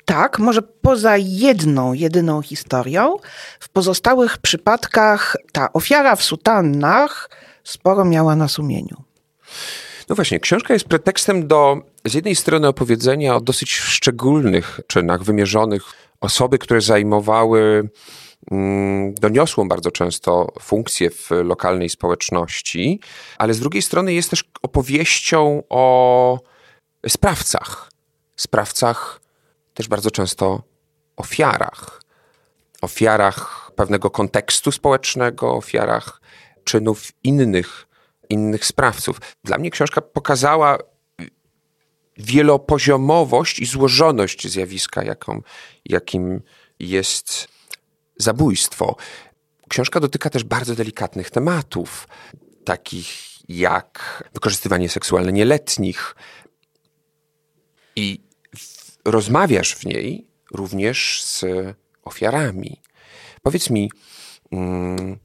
tak, 0.08 0.38
może 0.38 0.62
poza 0.62 1.16
jedną, 1.16 1.92
jedyną 1.92 2.42
historią, 2.42 3.16
w 3.60 3.68
pozostałych 3.68 4.38
przypadkach 4.38 5.36
ta 5.52 5.72
ofiara 5.72 6.16
w 6.16 6.22
sutannach 6.22 7.30
sporo 7.64 8.04
miała 8.04 8.36
na 8.36 8.48
sumieniu. 8.48 8.96
No 10.08 10.14
właśnie, 10.14 10.40
książka 10.40 10.74
jest 10.74 10.88
pretekstem 10.88 11.46
do 11.48 11.76
z 12.04 12.14
jednej 12.14 12.36
strony 12.36 12.68
opowiedzenia 12.68 13.36
o 13.36 13.40
dosyć 13.40 13.72
szczególnych 13.72 14.80
czynach 14.86 15.22
wymierzonych 15.22 15.82
osoby, 16.20 16.58
które 16.58 16.80
zajmowały 16.80 17.88
mm, 18.50 19.14
doniosłą 19.14 19.68
bardzo 19.68 19.90
często 19.90 20.52
funkcję 20.60 21.10
w 21.10 21.30
lokalnej 21.30 21.88
społeczności, 21.88 23.00
ale 23.38 23.54
z 23.54 23.60
drugiej 23.60 23.82
strony 23.82 24.14
jest 24.14 24.30
też 24.30 24.44
opowieścią 24.62 25.62
o 25.68 26.40
sprawcach. 27.06 27.90
Sprawcach 28.36 29.27
też 29.78 29.88
bardzo 29.88 30.10
często 30.10 30.62
ofiarach. 31.16 32.02
Ofiarach 32.82 33.70
pewnego 33.76 34.10
kontekstu 34.10 34.72
społecznego, 34.72 35.54
ofiarach 35.54 36.20
czynów 36.64 37.12
innych, 37.24 37.86
innych 38.28 38.66
sprawców. 38.66 39.20
Dla 39.44 39.58
mnie 39.58 39.70
książka 39.70 40.00
pokazała 40.00 40.78
wielopoziomowość 42.16 43.58
i 43.58 43.66
złożoność 43.66 44.48
zjawiska, 44.48 45.02
jaką, 45.02 45.42
jakim 45.84 46.42
jest 46.78 47.48
zabójstwo. 48.16 48.96
Książka 49.68 50.00
dotyka 50.00 50.30
też 50.30 50.44
bardzo 50.44 50.74
delikatnych 50.74 51.30
tematów, 51.30 52.08
takich 52.64 53.08
jak 53.48 54.24
wykorzystywanie 54.34 54.88
seksualne 54.88 55.32
nieletnich. 55.32 56.16
I 57.96 58.28
rozmawiasz 59.10 59.74
w 59.74 59.86
niej 59.86 60.26
również 60.52 61.22
z 61.22 61.44
ofiarami. 62.04 62.82
Powiedz 63.42 63.70
mi, 63.70 63.90
mm, 64.52 65.18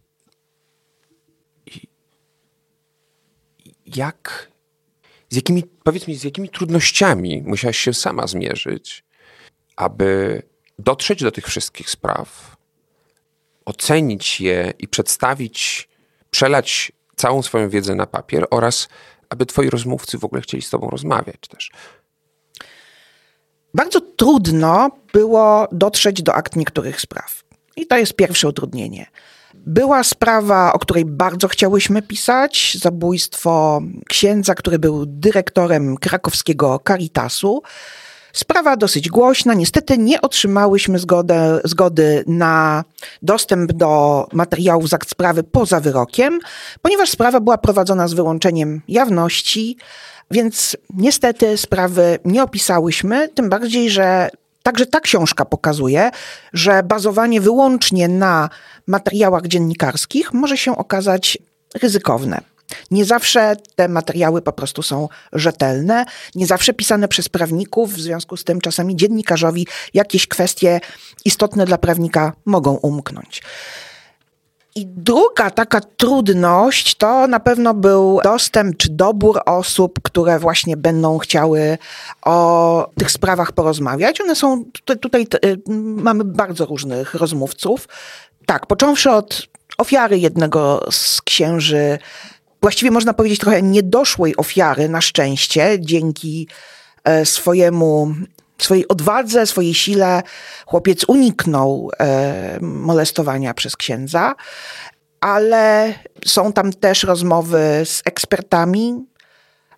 jak, 3.86 4.52
z 5.30 5.36
jakimi, 5.36 5.64
powiedz 5.64 6.08
mi, 6.08 6.16
z 6.16 6.24
jakimi 6.24 6.50
trudnościami 6.50 7.44
musiałaś 7.46 7.78
się 7.78 7.94
sama 7.94 8.28
zmierzyć, 8.28 9.04
aby 9.76 10.42
dotrzeć 10.80 11.24
do 11.24 11.32
tych 11.32 11.48
wszystkich 11.48 11.90
spraw, 11.90 12.58
ocenić 13.66 14.42
je 14.42 14.74
i 14.80 14.88
przedstawić, 14.88 15.90
przelać 16.30 16.92
całą 17.16 17.42
swoją 17.42 17.70
wiedzę 17.70 17.96
na 17.96 18.06
papier 18.06 18.48
oraz 18.52 18.88
aby 19.30 19.46
twoi 19.46 19.70
rozmówcy 19.70 20.18
w 20.18 20.26
ogóle 20.26 20.42
chcieli 20.42 20.64
z 20.64 20.70
tobą 20.70 20.90
rozmawiać 20.90 21.40
też. 21.50 21.72
Bardzo 23.74 24.02
trudno 24.02 24.90
było 25.14 25.68
dotrzeć 25.72 26.24
do 26.24 26.34
akt 26.34 26.56
niektórych 26.56 27.02
spraw. 27.02 27.44
I 27.76 27.88
to 27.88 27.98
jest 27.98 28.14
pierwsze 28.14 28.48
utrudnienie. 28.48 29.06
Była 29.54 30.04
sprawa, 30.04 30.74
o 30.74 30.80
której 30.80 31.06
bardzo 31.06 31.48
chciałyśmy 31.48 32.02
pisać, 32.02 32.78
zabójstwo 32.82 33.82
księdza, 34.10 34.56
który 34.56 34.80
był 34.80 35.06
dyrektorem 35.06 35.98
krakowskiego 35.98 36.80
Caritasu. 36.88 37.62
Sprawa 38.34 38.78
dosyć 38.78 39.10
głośna. 39.10 39.54
Niestety 39.54 39.98
nie 39.98 40.22
otrzymałyśmy 40.22 41.00
zgody, 41.00 41.34
zgody 41.64 42.24
na 42.28 42.84
dostęp 43.22 43.72
do 43.72 44.26
materiałów 44.34 44.90
z 44.90 44.94
akt 44.94 45.10
sprawy 45.10 45.44
poza 45.44 45.80
wyrokiem, 45.80 46.40
ponieważ 46.82 47.10
sprawa 47.10 47.40
była 47.40 47.58
prowadzona 47.58 48.08
z 48.08 48.14
wyłączeniem 48.14 48.82
jawności, 48.88 49.78
więc 50.34 50.78
niestety 50.94 51.58
sprawy 51.58 52.20
nie 52.26 52.44
opisałyśmy, 52.44 53.30
tym 53.30 53.50
bardziej, 53.50 53.90
że 53.90 54.30
Także 54.64 54.86
ta 54.86 55.00
książka 55.00 55.46
pokazuje, 55.46 56.12
że 56.54 56.84
bazowanie 56.84 57.42
wyłącznie 57.42 58.08
na 58.08 58.50
materiałach 58.88 59.48
dziennikarskich 59.48 60.34
może 60.34 60.58
się 60.58 60.78
okazać 60.78 61.38
ryzykowne. 61.82 62.42
Nie 62.92 63.06
zawsze 63.06 63.56
te 63.76 63.88
materiały 63.88 64.42
po 64.42 64.54
prostu 64.54 64.82
są 64.82 65.10
rzetelne, 65.34 66.06
nie 66.36 66.48
zawsze 66.48 66.74
pisane 66.74 67.08
przez 67.08 67.30
prawników, 67.30 67.94
w 67.94 68.02
związku 68.02 68.38
z 68.38 68.44
tym 68.44 68.62
czasami 68.62 68.96
dziennikarzowi 68.96 69.68
jakieś 69.94 70.28
kwestie 70.28 70.80
istotne 71.26 71.66
dla 71.66 71.78
prawnika 71.78 72.34
mogą 72.46 72.74
umknąć. 72.74 73.42
I 74.76 74.86
druga 74.86 75.50
taka 75.50 75.82
trudność 75.82 76.96
to 76.96 77.28
na 77.28 77.40
pewno 77.40 77.74
był 77.74 78.20
dostęp 78.24 78.78
czy 78.78 78.90
dobór 78.90 79.42
osób, 79.46 80.00
które 80.04 80.40
właśnie 80.40 80.78
będą 80.78 81.18
chciały 81.18 81.78
o 82.22 82.90
tych 82.98 83.12
sprawach 83.12 83.52
porozmawiać. 83.52 84.22
One 84.22 84.36
są 84.36 84.66
tutaj, 84.66 84.98
tutaj 84.98 85.28
y, 85.46 85.58
mamy 85.78 86.24
bardzo 86.24 86.66
różnych 86.66 87.14
rozmówców. 87.14 87.88
Tak, 88.46 88.66
począwszy 88.66 89.12
od 89.12 89.48
ofiary 89.78 90.20
jednego 90.20 90.86
z 90.92 91.22
księży, 91.22 92.00
właściwie 92.62 92.92
można 92.92 93.14
powiedzieć 93.14 93.40
trochę 93.40 93.62
niedoszłej 93.62 94.38
ofiary, 94.38 94.90
na 94.90 95.02
szczęście, 95.02 95.78
dzięki 95.80 96.48
e, 97.04 97.26
swojemu 97.26 98.14
swojej 98.66 98.88
odwadze, 98.88 99.48
swojej 99.48 99.74
sile 99.74 100.24
chłopiec 100.66 101.06
uniknął 101.08 101.90
e, 102.00 102.58
molestowania 102.62 103.54
przez 103.54 103.76
księdza, 103.76 104.36
ale 105.22 105.94
są 106.26 106.54
tam 106.54 106.74
też 106.74 107.04
rozmowy 107.04 107.82
z 107.86 108.02
ekspertami, 108.06 109.06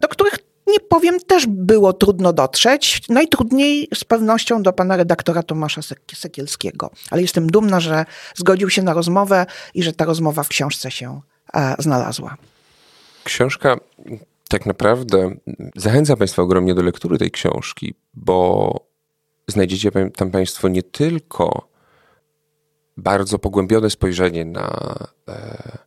do 0.02 0.08
których 0.08 0.40
nie 0.68 0.80
powiem, 0.80 1.20
też 1.20 1.46
było 1.48 1.94
trudno 1.94 2.34
dotrzeć. 2.34 3.02
Najtrudniej 3.10 3.88
z 3.94 4.04
pewnością 4.04 4.64
do 4.64 4.74
pana 4.74 4.98
redaktora 4.98 5.44
Tomasza 5.44 5.82
Sekielskiego. 6.14 6.90
Ale 7.12 7.22
jestem 7.22 7.48
dumna, 7.48 7.80
że 7.80 8.06
zgodził 8.36 8.70
się 8.70 8.82
na 8.82 8.94
rozmowę 8.94 9.46
i 9.74 9.84
że 9.84 9.94
ta 9.94 10.06
rozmowa 10.06 10.44
w 10.44 10.48
książce 10.48 10.92
się 10.92 11.22
e, 11.54 11.76
znalazła. 11.80 12.36
Książka 13.24 13.78
tak 14.50 14.66
naprawdę 14.66 15.36
zachęcam 15.76 16.18
Państwa 16.18 16.42
ogromnie 16.42 16.76
do 16.76 16.84
lektury 16.84 17.18
tej 17.18 17.32
książki, 17.32 17.96
bo 18.14 18.80
znajdziecie 19.48 19.92
tam 20.16 20.32
Państwo 20.32 20.68
nie 20.68 20.84
tylko 20.84 21.70
bardzo 22.98 23.40
pogłębione 23.40 23.90
spojrzenie 23.90 24.46
na 24.46 24.96
e, 25.28 25.78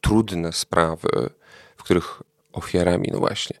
trudne 0.00 0.52
sprawy, 0.52 1.30
w 1.76 1.82
których 1.82 2.22
ofiarami, 2.52 3.08
no 3.12 3.18
właśnie, 3.18 3.58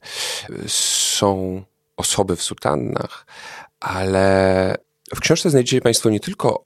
są 0.66 1.62
osoby 1.96 2.36
w 2.36 2.42
sutannach, 2.42 3.26
ale 3.80 4.74
w 5.14 5.20
książce 5.20 5.50
znajdziecie 5.50 5.80
Państwo 5.80 6.10
nie 6.10 6.20
tylko 6.20 6.64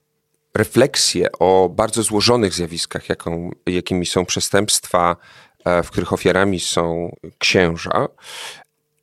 refleksje 0.55 1.33
o 1.33 1.69
bardzo 1.69 2.03
złożonych 2.03 2.55
zjawiskach, 2.55 3.09
jaką, 3.09 3.51
jakimi 3.67 4.07
są 4.07 4.27
przestępstwa 4.27 5.17
w 5.85 5.91
których 5.91 6.13
ofiarami 6.13 6.61
są 6.61 7.17
księża, 7.39 8.09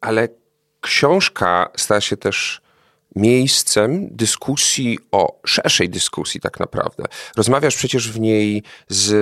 ale 0.02 0.28
książka 0.82 1.70
stała 1.76 2.02
się 2.02 2.18
też 2.18 2.62
miejscem 3.16 4.08
dyskusji 4.12 5.00
o 5.12 5.40
szerszej 5.46 5.90
dyskusji 5.90 6.42
tak 6.42 6.60
naprawdę. 6.60 7.04
Rozmawiasz 7.38 7.76
przecież 7.76 8.12
w 8.12 8.20
niej 8.20 8.64
z 8.88 9.14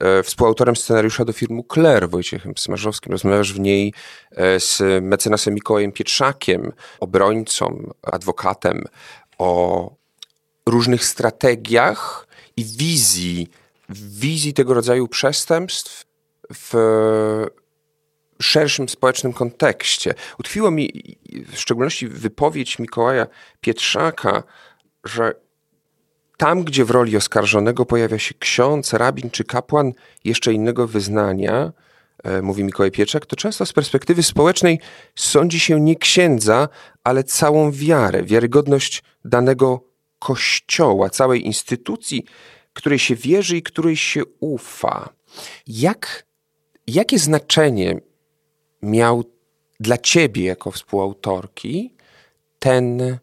e, 0.00 0.22
współautorem 0.22 0.76
scenariusza 0.76 1.24
do 1.24 1.32
filmu 1.32 1.66
Claire, 1.72 2.08
Wojciechem 2.08 2.52
Smarzowskim. 2.56 3.12
Rozmawiasz 3.12 3.52
w 3.52 3.60
niej 3.60 3.94
e, 4.30 4.60
z 4.60 4.82
mecenasem 5.02 5.54
Mikołajem 5.54 5.92
Pietrzakiem, 5.92 6.72
obrońcą, 7.00 7.92
adwokatem, 8.02 8.84
o 9.38 9.90
różnych 10.66 11.04
strategiach 11.04 12.26
i 12.56 12.64
wizji, 12.64 13.48
wizji 13.88 14.54
tego 14.54 14.74
rodzaju 14.74 15.08
przestępstw 15.08 16.11
w 16.54 16.74
szerszym 18.42 18.88
społecznym 18.88 19.32
kontekście. 19.32 20.14
Utkwiło 20.38 20.70
mi 20.70 21.16
w 21.52 21.58
szczególności 21.58 22.08
wypowiedź 22.08 22.78
Mikołaja 22.78 23.26
Pietrzaka, 23.60 24.42
że 25.04 25.34
tam, 26.36 26.64
gdzie 26.64 26.84
w 26.84 26.90
roli 26.90 27.16
oskarżonego 27.16 27.86
pojawia 27.86 28.18
się 28.18 28.34
ksiądz, 28.34 28.92
rabin 28.92 29.30
czy 29.30 29.44
kapłan 29.44 29.92
jeszcze 30.24 30.52
innego 30.52 30.86
wyznania, 30.86 31.72
e, 32.24 32.42
mówi 32.42 32.64
Mikołaj 32.64 32.90
Pietrzak, 32.90 33.26
to 33.26 33.36
często 33.36 33.66
z 33.66 33.72
perspektywy 33.72 34.22
społecznej 34.22 34.80
sądzi 35.14 35.60
się 35.60 35.80
nie 35.80 35.96
księdza, 35.96 36.68
ale 37.04 37.24
całą 37.24 37.72
wiarę, 37.72 38.22
wiarygodność 38.22 39.02
danego 39.24 39.84
kościoła, 40.18 41.10
całej 41.10 41.46
instytucji, 41.46 42.24
której 42.72 42.98
się 42.98 43.14
wierzy 43.14 43.56
i 43.56 43.62
której 43.62 43.96
się 43.96 44.22
ufa. 44.40 45.08
Jak 45.66 46.26
Jakie 46.86 47.18
znaczenie 47.18 48.00
miał 48.82 49.24
dla 49.80 49.98
ciebie 49.98 50.44
jako 50.44 50.70
współautorki 50.70 51.94
ten 52.58 53.18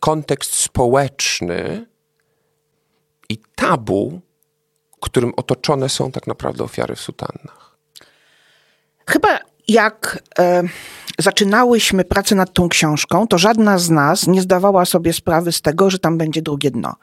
kontekst 0.00 0.54
społeczny 0.54 1.86
i 3.28 3.38
tabu, 3.54 4.20
którym 5.00 5.32
otoczone 5.36 5.88
są 5.88 6.12
tak 6.12 6.26
naprawdę 6.26 6.64
ofiary 6.64 6.96
w 6.96 7.00
sutannach? 7.00 7.76
Chyba 9.08 9.38
jak 9.68 10.22
e, 10.38 10.62
zaczynałyśmy 11.18 12.04
pracę 12.04 12.34
nad 12.34 12.52
tą 12.52 12.68
książką, 12.68 13.26
to 13.26 13.38
żadna 13.38 13.78
z 13.78 13.90
nas 13.90 14.26
nie 14.26 14.42
zdawała 14.42 14.84
sobie 14.84 15.12
sprawy 15.12 15.52
z 15.52 15.62
tego, 15.62 15.90
że 15.90 15.98
tam 15.98 16.18
będzie 16.18 16.42
drugie 16.42 16.70
dno. 16.70 16.94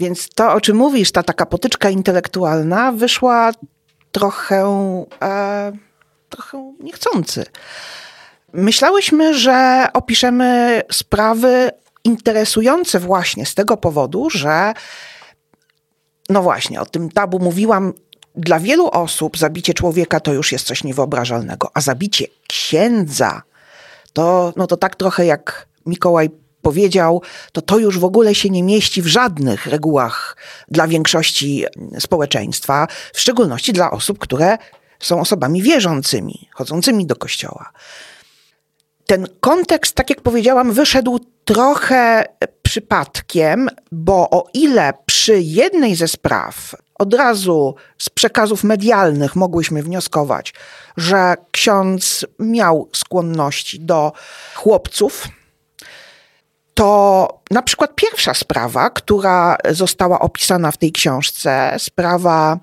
Więc 0.00 0.28
to, 0.28 0.52
o 0.52 0.60
czym 0.60 0.76
mówisz, 0.76 1.12
ta 1.12 1.22
taka 1.22 1.46
potyczka 1.46 1.90
intelektualna, 1.90 2.92
wyszła 2.92 3.52
trochę, 4.12 4.64
e, 5.22 5.72
trochę 6.28 6.74
niechcący. 6.80 7.44
Myślałyśmy, 8.52 9.38
że 9.38 9.86
opiszemy 9.92 10.82
sprawy 10.92 11.70
interesujące 12.04 13.00
właśnie 13.00 13.46
z 13.46 13.54
tego 13.54 13.76
powodu, 13.76 14.30
że 14.30 14.74
no 16.28 16.42
właśnie, 16.42 16.80
o 16.80 16.86
tym 16.86 17.10
tabu 17.10 17.38
mówiłam. 17.38 17.92
Dla 18.34 18.60
wielu 18.60 18.88
osób 18.90 19.38
zabicie 19.38 19.74
człowieka 19.74 20.20
to 20.20 20.32
już 20.32 20.52
jest 20.52 20.66
coś 20.66 20.84
niewyobrażalnego, 20.84 21.70
a 21.74 21.80
zabicie 21.80 22.26
księdza 22.48 23.42
to, 24.12 24.52
no 24.56 24.66
to 24.66 24.76
tak 24.76 24.96
trochę 24.96 25.26
jak 25.26 25.68
Mikołaj 25.86 26.30
powiedział, 26.68 27.22
to 27.52 27.62
to 27.62 27.78
już 27.78 27.98
w 27.98 28.04
ogóle 28.04 28.34
się 28.34 28.50
nie 28.50 28.62
mieści 28.62 29.02
w 29.02 29.06
żadnych 29.06 29.66
regułach 29.66 30.36
dla 30.68 30.88
większości 30.88 31.64
społeczeństwa, 31.98 32.86
w 33.14 33.20
szczególności 33.20 33.72
dla 33.72 33.90
osób, 33.90 34.18
które 34.18 34.58
są 35.00 35.20
osobami 35.20 35.62
wierzącymi, 35.62 36.48
chodzącymi 36.52 37.06
do 37.06 37.16
kościoła. 37.16 37.72
Ten 39.06 39.26
kontekst, 39.40 39.94
tak 39.94 40.10
jak 40.10 40.20
powiedziałam, 40.20 40.72
wyszedł 40.72 41.20
trochę 41.44 42.24
przypadkiem, 42.62 43.68
bo 43.92 44.30
o 44.30 44.44
ile 44.54 44.92
przy 45.06 45.40
jednej 45.40 45.94
ze 45.94 46.08
spraw 46.08 46.74
od 46.98 47.14
razu 47.14 47.74
z 47.98 48.08
przekazów 48.08 48.64
medialnych 48.64 49.36
mogłyśmy 49.36 49.82
wnioskować, 49.82 50.54
że 50.96 51.34
ksiądz 51.50 52.26
miał 52.38 52.88
skłonności 52.92 53.80
do 53.80 54.12
chłopców, 54.54 55.28
to 56.78 57.40
na 57.50 57.62
przykład 57.62 57.94
pierwsza 57.94 58.34
sprawa, 58.34 58.90
która 58.90 59.56
została 59.70 60.20
opisana 60.20 60.72
w 60.72 60.76
tej 60.76 60.92
książce, 60.92 61.74
sprawa 61.78 62.58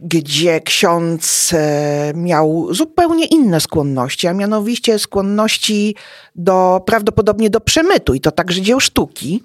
gdzie 0.00 0.60
ksiądz 0.60 1.52
e, 1.52 2.12
miał 2.14 2.68
zupełnie 2.70 3.24
inne 3.24 3.60
skłonności, 3.60 4.26
a 4.26 4.32
mianowicie 4.32 4.98
skłonności 4.98 5.96
do 6.34 6.82
prawdopodobnie 6.86 7.50
do 7.50 7.60
przemytu 7.60 8.14
i 8.14 8.20
to 8.20 8.30
także 8.30 8.62
dzieł 8.62 8.80
sztuki. 8.80 9.44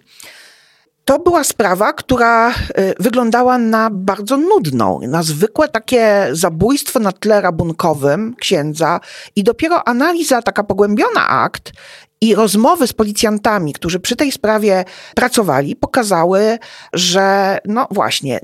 To 1.05 1.19
była 1.19 1.43
sprawa, 1.43 1.93
która 1.93 2.49
e, 2.49 2.53
wyglądała 2.99 3.57
na 3.57 3.89
bardzo 3.91 4.37
nudną, 4.37 4.99
na 5.07 5.23
zwykłe 5.23 5.67
takie 5.69 6.27
zabójstwo 6.31 6.99
na 6.99 7.11
tle 7.11 7.41
rabunkowym 7.41 8.35
księdza 8.39 8.99
i 9.35 9.43
dopiero 9.43 9.87
analiza, 9.87 10.41
taka 10.41 10.63
pogłębiona 10.63 11.27
akt 11.27 11.71
i 12.21 12.35
rozmowy 12.35 12.87
z 12.87 12.93
policjantami, 12.93 13.73
którzy 13.73 13.99
przy 13.99 14.15
tej 14.15 14.31
sprawie 14.31 14.85
pracowali, 15.15 15.75
pokazały, 15.75 16.59
że 16.93 17.57
no 17.65 17.87
właśnie, 17.91 18.39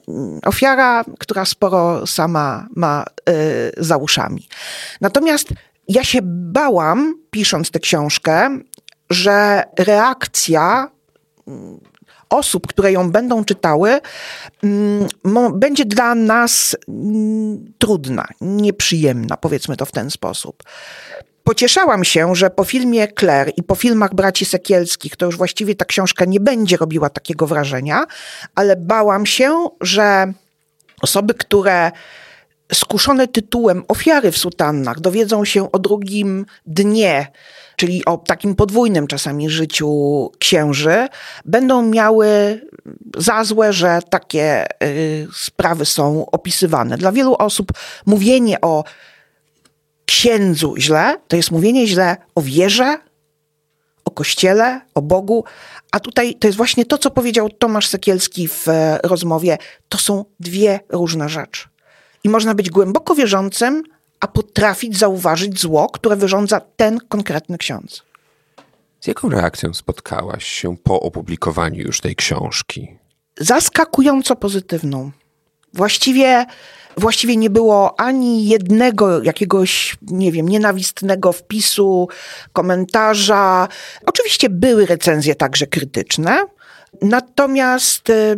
ofiara, 0.46 1.06
która 1.20 1.46
sporo 1.46 2.08
sama 2.08 2.68
ma 2.76 3.06
y, 3.30 3.34
za 3.78 3.98
uszami. 3.98 4.48
Natomiast 5.02 5.50
ja 5.88 6.04
się 6.04 6.20
bałam, 6.24 7.16
pisząc 7.32 7.72
tę 7.72 7.80
książkę, 7.80 8.60
że 9.10 9.64
reakcja 9.80 10.92
mm, 11.48 11.80
osób, 12.30 12.68
które 12.68 12.92
ją 12.92 13.12
będą 13.12 13.46
czytały, 13.46 14.00
mm, 14.64 15.08
będzie 15.60 15.86
dla 15.86 16.16
nas 16.16 16.76
mm, 16.88 17.74
trudna, 17.78 18.28
nieprzyjemna, 18.42 19.38
powiedzmy 19.38 19.78
to 19.78 19.86
w 19.86 19.92
ten 19.92 20.12
sposób. 20.12 20.64
Pocieszałam 21.48 22.04
się, 22.04 22.36
że 22.36 22.50
po 22.50 22.64
filmie 22.64 23.08
Claire 23.20 23.52
i 23.58 23.64
po 23.64 23.76
filmach 23.76 24.16
braci 24.16 24.46
Sekielskich 24.46 25.16
to 25.16 25.26
już 25.26 25.38
właściwie 25.38 25.76
ta 25.76 25.86
książka 25.86 26.26
nie 26.26 26.40
będzie 26.40 26.78
robiła 26.78 27.10
takiego 27.10 27.48
wrażenia, 27.48 28.06
ale 28.56 28.76
bałam 28.76 29.26
się, 29.26 29.68
że 29.82 30.34
osoby, 31.02 31.34
które 31.34 31.92
skuszone 32.74 33.28
tytułem 33.28 33.84
ofiary 33.88 34.32
w 34.32 34.38
sutannach 34.38 35.00
dowiedzą 35.00 35.46
się 35.46 35.72
o 35.72 35.80
drugim 35.80 36.46
dnie, 36.66 37.28
czyli 37.76 38.06
o 38.06 38.18
takim 38.18 38.56
podwójnym 38.56 39.08
czasami 39.08 39.50
życiu 39.50 40.32
księży, 40.40 41.08
będą 41.46 41.82
miały 41.82 42.28
za 43.18 43.44
złe, 43.44 43.74
że 43.74 44.00
takie 44.10 44.66
y, 44.84 45.28
sprawy 45.34 45.86
są 45.86 46.26
opisywane. 46.32 46.98
Dla 46.98 47.12
wielu 47.12 47.36
osób 47.36 47.72
mówienie 48.06 48.62
o 48.62 48.84
księdzu 50.08 50.76
źle, 50.78 51.18
to 51.28 51.36
jest 51.36 51.52
mówienie 51.52 51.88
źle 51.88 52.18
o 52.36 52.42
wierze, 52.42 52.98
o 54.06 54.12
kościele, 54.12 54.82
o 54.96 55.02
Bogu. 55.02 55.44
A 55.92 56.00
tutaj 56.00 56.36
to 56.36 56.48
jest 56.48 56.58
właśnie 56.58 56.86
to, 56.86 56.98
co 56.98 57.12
powiedział 57.12 57.50
Tomasz 57.50 57.88
Sekielski 57.88 58.48
w 58.48 58.68
e, 58.68 59.00
rozmowie. 59.04 59.58
To 59.90 59.98
są 59.98 60.26
dwie 60.40 60.80
różne 60.90 61.30
rzeczy. 61.30 61.68
I 62.24 62.30
można 62.30 62.56
być 62.56 62.70
głęboko 62.70 63.16
wierzącym, 63.16 63.84
a 64.20 64.28
potrafić 64.28 64.98
zauważyć 64.98 65.60
zło, 65.60 65.90
które 65.90 66.16
wyrządza 66.16 66.62
ten 66.76 67.00
konkretny 67.10 67.58
ksiądz. 67.58 68.04
Z 69.00 69.08
jaką 69.08 69.30
reakcją 69.30 69.74
spotkałaś 69.74 70.46
się 70.46 70.78
po 70.78 71.00
opublikowaniu 71.00 71.82
już 71.82 72.02
tej 72.02 72.16
książki? 72.16 72.98
Zaskakująco 73.40 74.36
pozytywną. 74.36 75.12
Właściwie 75.74 76.46
właściwie 76.98 77.38
nie 77.38 77.50
było 77.50 78.00
ani 78.00 78.48
jednego 78.48 79.24
jakiegoś, 79.24 79.98
nie 80.02 80.32
wiem, 80.32 80.50
nienawistnego 80.50 81.32
wpisu, 81.34 82.08
komentarza. 82.54 83.68
Oczywiście 84.06 84.50
były 84.50 84.86
recenzje 84.86 85.36
także 85.36 85.68
krytyczne. 85.68 86.46
Natomiast 87.02 88.10
y, 88.10 88.38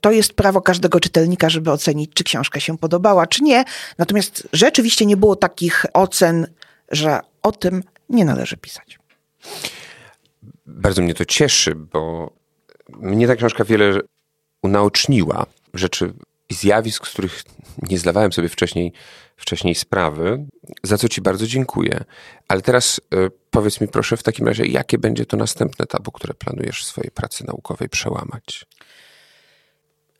to 0.00 0.10
jest 0.10 0.32
prawo 0.32 0.60
każdego 0.60 1.00
czytelnika, 1.00 1.50
żeby 1.50 1.70
ocenić, 1.70 2.10
czy 2.14 2.24
książka 2.24 2.60
się 2.60 2.78
podobała, 2.78 3.26
czy 3.26 3.44
nie. 3.44 3.64
Natomiast 3.98 4.48
rzeczywiście 4.52 5.06
nie 5.06 5.16
było 5.16 5.36
takich 5.36 5.86
ocen, 5.92 6.46
że 6.90 7.20
o 7.42 7.52
tym 7.52 7.82
nie 8.08 8.24
należy 8.24 8.56
pisać. 8.56 8.98
Bardzo 10.66 11.02
mnie 11.02 11.14
to 11.14 11.24
cieszy, 11.24 11.74
bo 11.74 12.30
mnie 12.88 13.26
ta 13.26 13.36
książka 13.36 13.64
wiele 13.64 14.00
unaoczniła 14.62 15.46
rzeczy 15.74 16.12
zjawisk, 16.50 17.06
z 17.06 17.10
których 17.10 17.42
nie 17.82 17.98
zdawałem 17.98 18.32
sobie 18.32 18.48
wcześniej, 18.48 18.92
wcześniej 19.36 19.74
sprawy, 19.74 20.46
za 20.82 20.98
co 20.98 21.08
Ci 21.08 21.20
bardzo 21.20 21.46
dziękuję. 21.46 22.04
Ale 22.48 22.62
teraz 22.62 23.00
y, 23.14 23.30
powiedz 23.50 23.80
mi 23.80 23.88
proszę 23.88 24.16
w 24.16 24.22
takim 24.22 24.48
razie, 24.48 24.66
jakie 24.66 24.98
będzie 24.98 25.26
to 25.26 25.36
następne 25.36 25.86
tabu, 25.86 26.12
które 26.12 26.34
planujesz 26.34 26.84
w 26.84 26.86
swojej 26.86 27.10
pracy 27.10 27.44
naukowej 27.46 27.88
przełamać? 27.88 28.66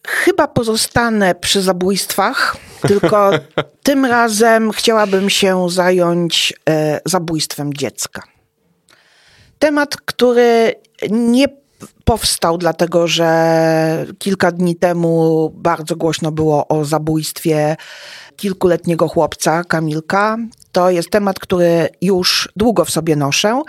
Chyba 0.06 0.48
pozostanę 0.48 1.34
przy 1.34 1.62
zabójstwach, 1.62 2.56
tylko 2.88 3.30
tym 3.82 4.04
razem 4.04 4.72
chciałabym 4.72 5.30
się 5.30 5.70
zająć 5.70 6.54
e, 6.68 7.00
zabójstwem 7.04 7.74
dziecka. 7.74 8.22
Temat, 9.58 9.96
który 9.96 10.74
nie 11.10 11.48
powstał 12.04 12.58
dlatego, 12.58 13.08
że 13.08 14.06
kilka 14.18 14.52
dni 14.52 14.76
temu 14.76 15.50
bardzo 15.54 15.96
głośno 15.96 16.32
było 16.32 16.68
o 16.68 16.84
zabójstwie 16.84 17.76
kilkuletniego 18.36 19.08
chłopca, 19.08 19.64
Kamilka. 19.64 20.36
To 20.72 20.90
jest 20.90 21.10
temat, 21.10 21.38
który 21.38 21.88
już 22.00 22.48
długo 22.56 22.84
w 22.84 22.90
sobie 22.90 23.16
noszę. 23.16 23.62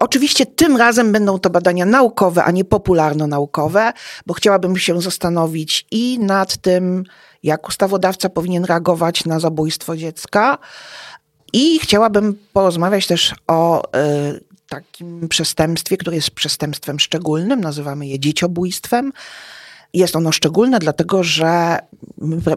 Oczywiście 0.00 0.46
tym 0.46 0.76
razem 0.76 1.12
będą 1.12 1.38
to 1.38 1.50
badania 1.50 1.86
naukowe, 1.86 2.44
a 2.44 2.50
nie 2.50 2.64
popularno-naukowe, 2.64 3.92
bo 4.26 4.34
chciałabym 4.34 4.76
się 4.76 5.00
zastanowić 5.00 5.86
i 5.90 6.18
nad 6.18 6.56
tym, 6.56 7.04
jak 7.42 7.68
ustawodawca 7.68 8.28
powinien 8.28 8.64
reagować 8.64 9.24
na 9.24 9.40
zabójstwo 9.40 9.96
dziecka. 9.96 10.58
I 11.52 11.78
chciałabym 11.78 12.38
porozmawiać 12.52 13.06
też 13.06 13.34
o 13.46 13.82
y, 13.96 14.40
takim 14.68 15.28
przestępstwie, 15.28 15.96
które 15.96 16.16
jest 16.16 16.30
przestępstwem 16.30 17.00
szczególnym, 17.00 17.60
nazywamy 17.60 18.06
je 18.06 18.20
dzieciobójstwem. 18.20 19.12
Jest 19.92 20.16
ono 20.16 20.32
szczególne, 20.32 20.78
dlatego 20.78 21.22
że 21.24 21.78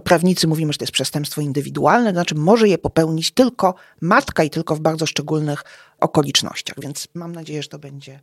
prawnicy 0.03 0.47
mówimy, 0.47 0.73
że 0.73 0.77
to 0.79 0.83
jest 0.83 0.93
przestępstwo 0.93 1.41
indywidualne, 1.41 2.09
to 2.09 2.15
znaczy 2.15 2.35
może 2.35 2.67
je 2.67 2.77
popełnić 2.77 3.31
tylko 3.31 3.75
matka 4.01 4.43
i 4.43 4.49
tylko 4.49 4.75
w 4.75 4.79
bardzo 4.79 5.05
szczególnych 5.05 5.63
okolicznościach. 5.99 6.75
Więc 6.81 7.07
mam 7.13 7.31
nadzieję, 7.31 7.63
że 7.63 7.69
to 7.69 7.79
będzie 7.79 8.19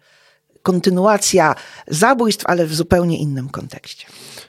kontynuacja 0.62 1.54
zabójstw, 1.88 2.46
ale 2.46 2.66
w 2.66 2.74
zupełnie 2.74 3.18
innym 3.18 3.48
kontekście. 3.48 4.06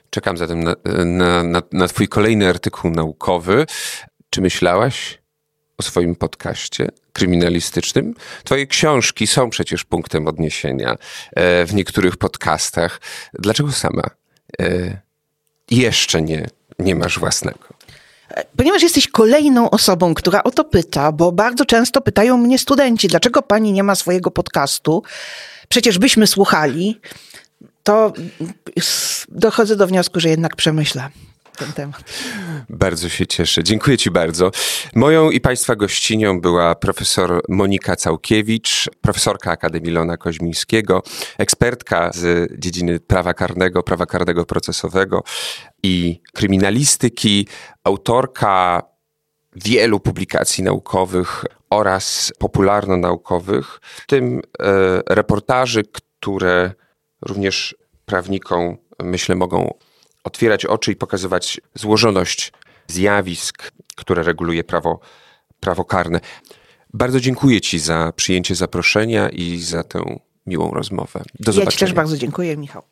Czekam 0.10 0.38
zatem 0.38 0.64
na, 0.64 0.76
na, 1.06 1.44
na, 1.44 1.62
na 1.72 1.88
Twój 1.88 2.08
kolejny 2.08 2.50
artykuł 2.50 2.92
naukowy. 2.92 3.66
Czy 4.30 4.42
myślałaś 4.42 5.22
o 5.78 5.84
swoim 5.84 6.16
podcaście 6.16 6.90
kryminalistycznym. 7.18 8.16
Twoje 8.44 8.68
książki 8.68 9.28
są 9.28 9.50
przecież 9.50 9.84
punktem 9.84 10.28
odniesienia 10.28 10.98
e, 11.36 11.66
w 11.66 11.74
niektórych 11.74 12.18
podcastach. 12.18 13.02
Dlaczego 13.34 13.72
sama 13.72 14.04
e, 14.62 15.02
jeszcze 15.72 16.22
nie, 16.22 16.48
nie 16.80 16.96
masz 16.96 17.20
własnego? 17.20 17.60
Ponieważ 18.58 18.82
jesteś 18.82 19.08
kolejną 19.08 19.70
osobą, 19.70 20.14
która 20.14 20.44
o 20.44 20.52
to 20.52 20.64
pyta, 20.64 21.12
bo 21.12 21.32
bardzo 21.32 21.66
często 21.66 22.02
pytają 22.02 22.38
mnie 22.38 22.60
studenci, 22.60 23.08
dlaczego 23.08 23.42
pani 23.42 23.74
nie 23.74 23.84
ma 23.84 23.96
swojego 23.96 24.32
podcastu? 24.32 25.04
Przecież 25.70 26.00
byśmy 26.00 26.28
słuchali. 26.28 27.00
To 27.84 28.14
dochodzę 29.30 29.76
do 29.76 29.88
wniosku, 29.88 30.20
że 30.20 30.30
jednak 30.30 30.56
przemyślę 30.56 31.10
ten 31.58 31.74
temat. 31.74 32.04
Bardzo 32.70 33.10
się 33.10 33.28
cieszę. 33.28 33.64
Dziękuję 33.64 33.98
Ci 33.98 34.12
bardzo. 34.12 34.52
Moją 34.96 35.32
i 35.32 35.42
Państwa 35.42 35.76
gościnią 35.76 36.42
była 36.42 36.76
profesor 36.76 37.42
Monika 37.50 37.96
Całkiewicz, 37.96 38.90
profesorka 39.02 39.52
Akademii 39.52 39.92
Lona 39.92 40.18
Koźmińskiego, 40.18 41.04
ekspertka 41.38 42.12
z 42.14 42.52
dziedziny 42.60 43.00
prawa 43.00 43.34
karnego, 43.34 43.84
prawa 43.84 44.06
karnego 44.06 44.46
procesowego 44.46 45.24
i 45.84 46.22
kryminalistyki, 46.34 47.48
autorka 47.84 48.84
wielu 49.56 50.00
publikacji 50.00 50.64
naukowych 50.64 51.46
oraz 51.70 52.34
popularno-naukowych, 52.40 53.80
w 53.84 54.08
tym 54.08 54.42
e, 54.60 55.02
reportaży, 55.10 55.84
które 55.84 56.72
również 57.22 57.76
prawnikom, 58.06 58.78
myślę, 59.00 59.36
mogą 59.36 59.74
otwierać 60.28 60.66
oczy 60.66 60.92
i 60.92 60.96
pokazywać 60.96 61.62
złożoność 61.76 62.54
zjawisk, 62.88 63.72
które 63.96 64.24
reguluje 64.24 64.64
prawo, 64.64 65.00
prawo 65.60 65.86
karne. 65.86 66.20
Bardzo 66.94 67.20
dziękuję 67.20 67.62
Ci 67.62 67.80
za 67.80 68.14
przyjęcie 68.16 68.56
zaproszenia 68.56 69.30
i 69.30 69.58
za 69.58 69.84
tę 69.84 70.20
miłą 70.46 70.72
rozmowę. 70.72 71.24
Do 71.40 71.52
zobaczenia. 71.52 71.66
Ja 71.66 71.72
Ci 71.72 71.80
też 71.80 71.94
bardzo 71.94 72.18
dziękuję, 72.18 72.58
Michał. 72.58 72.84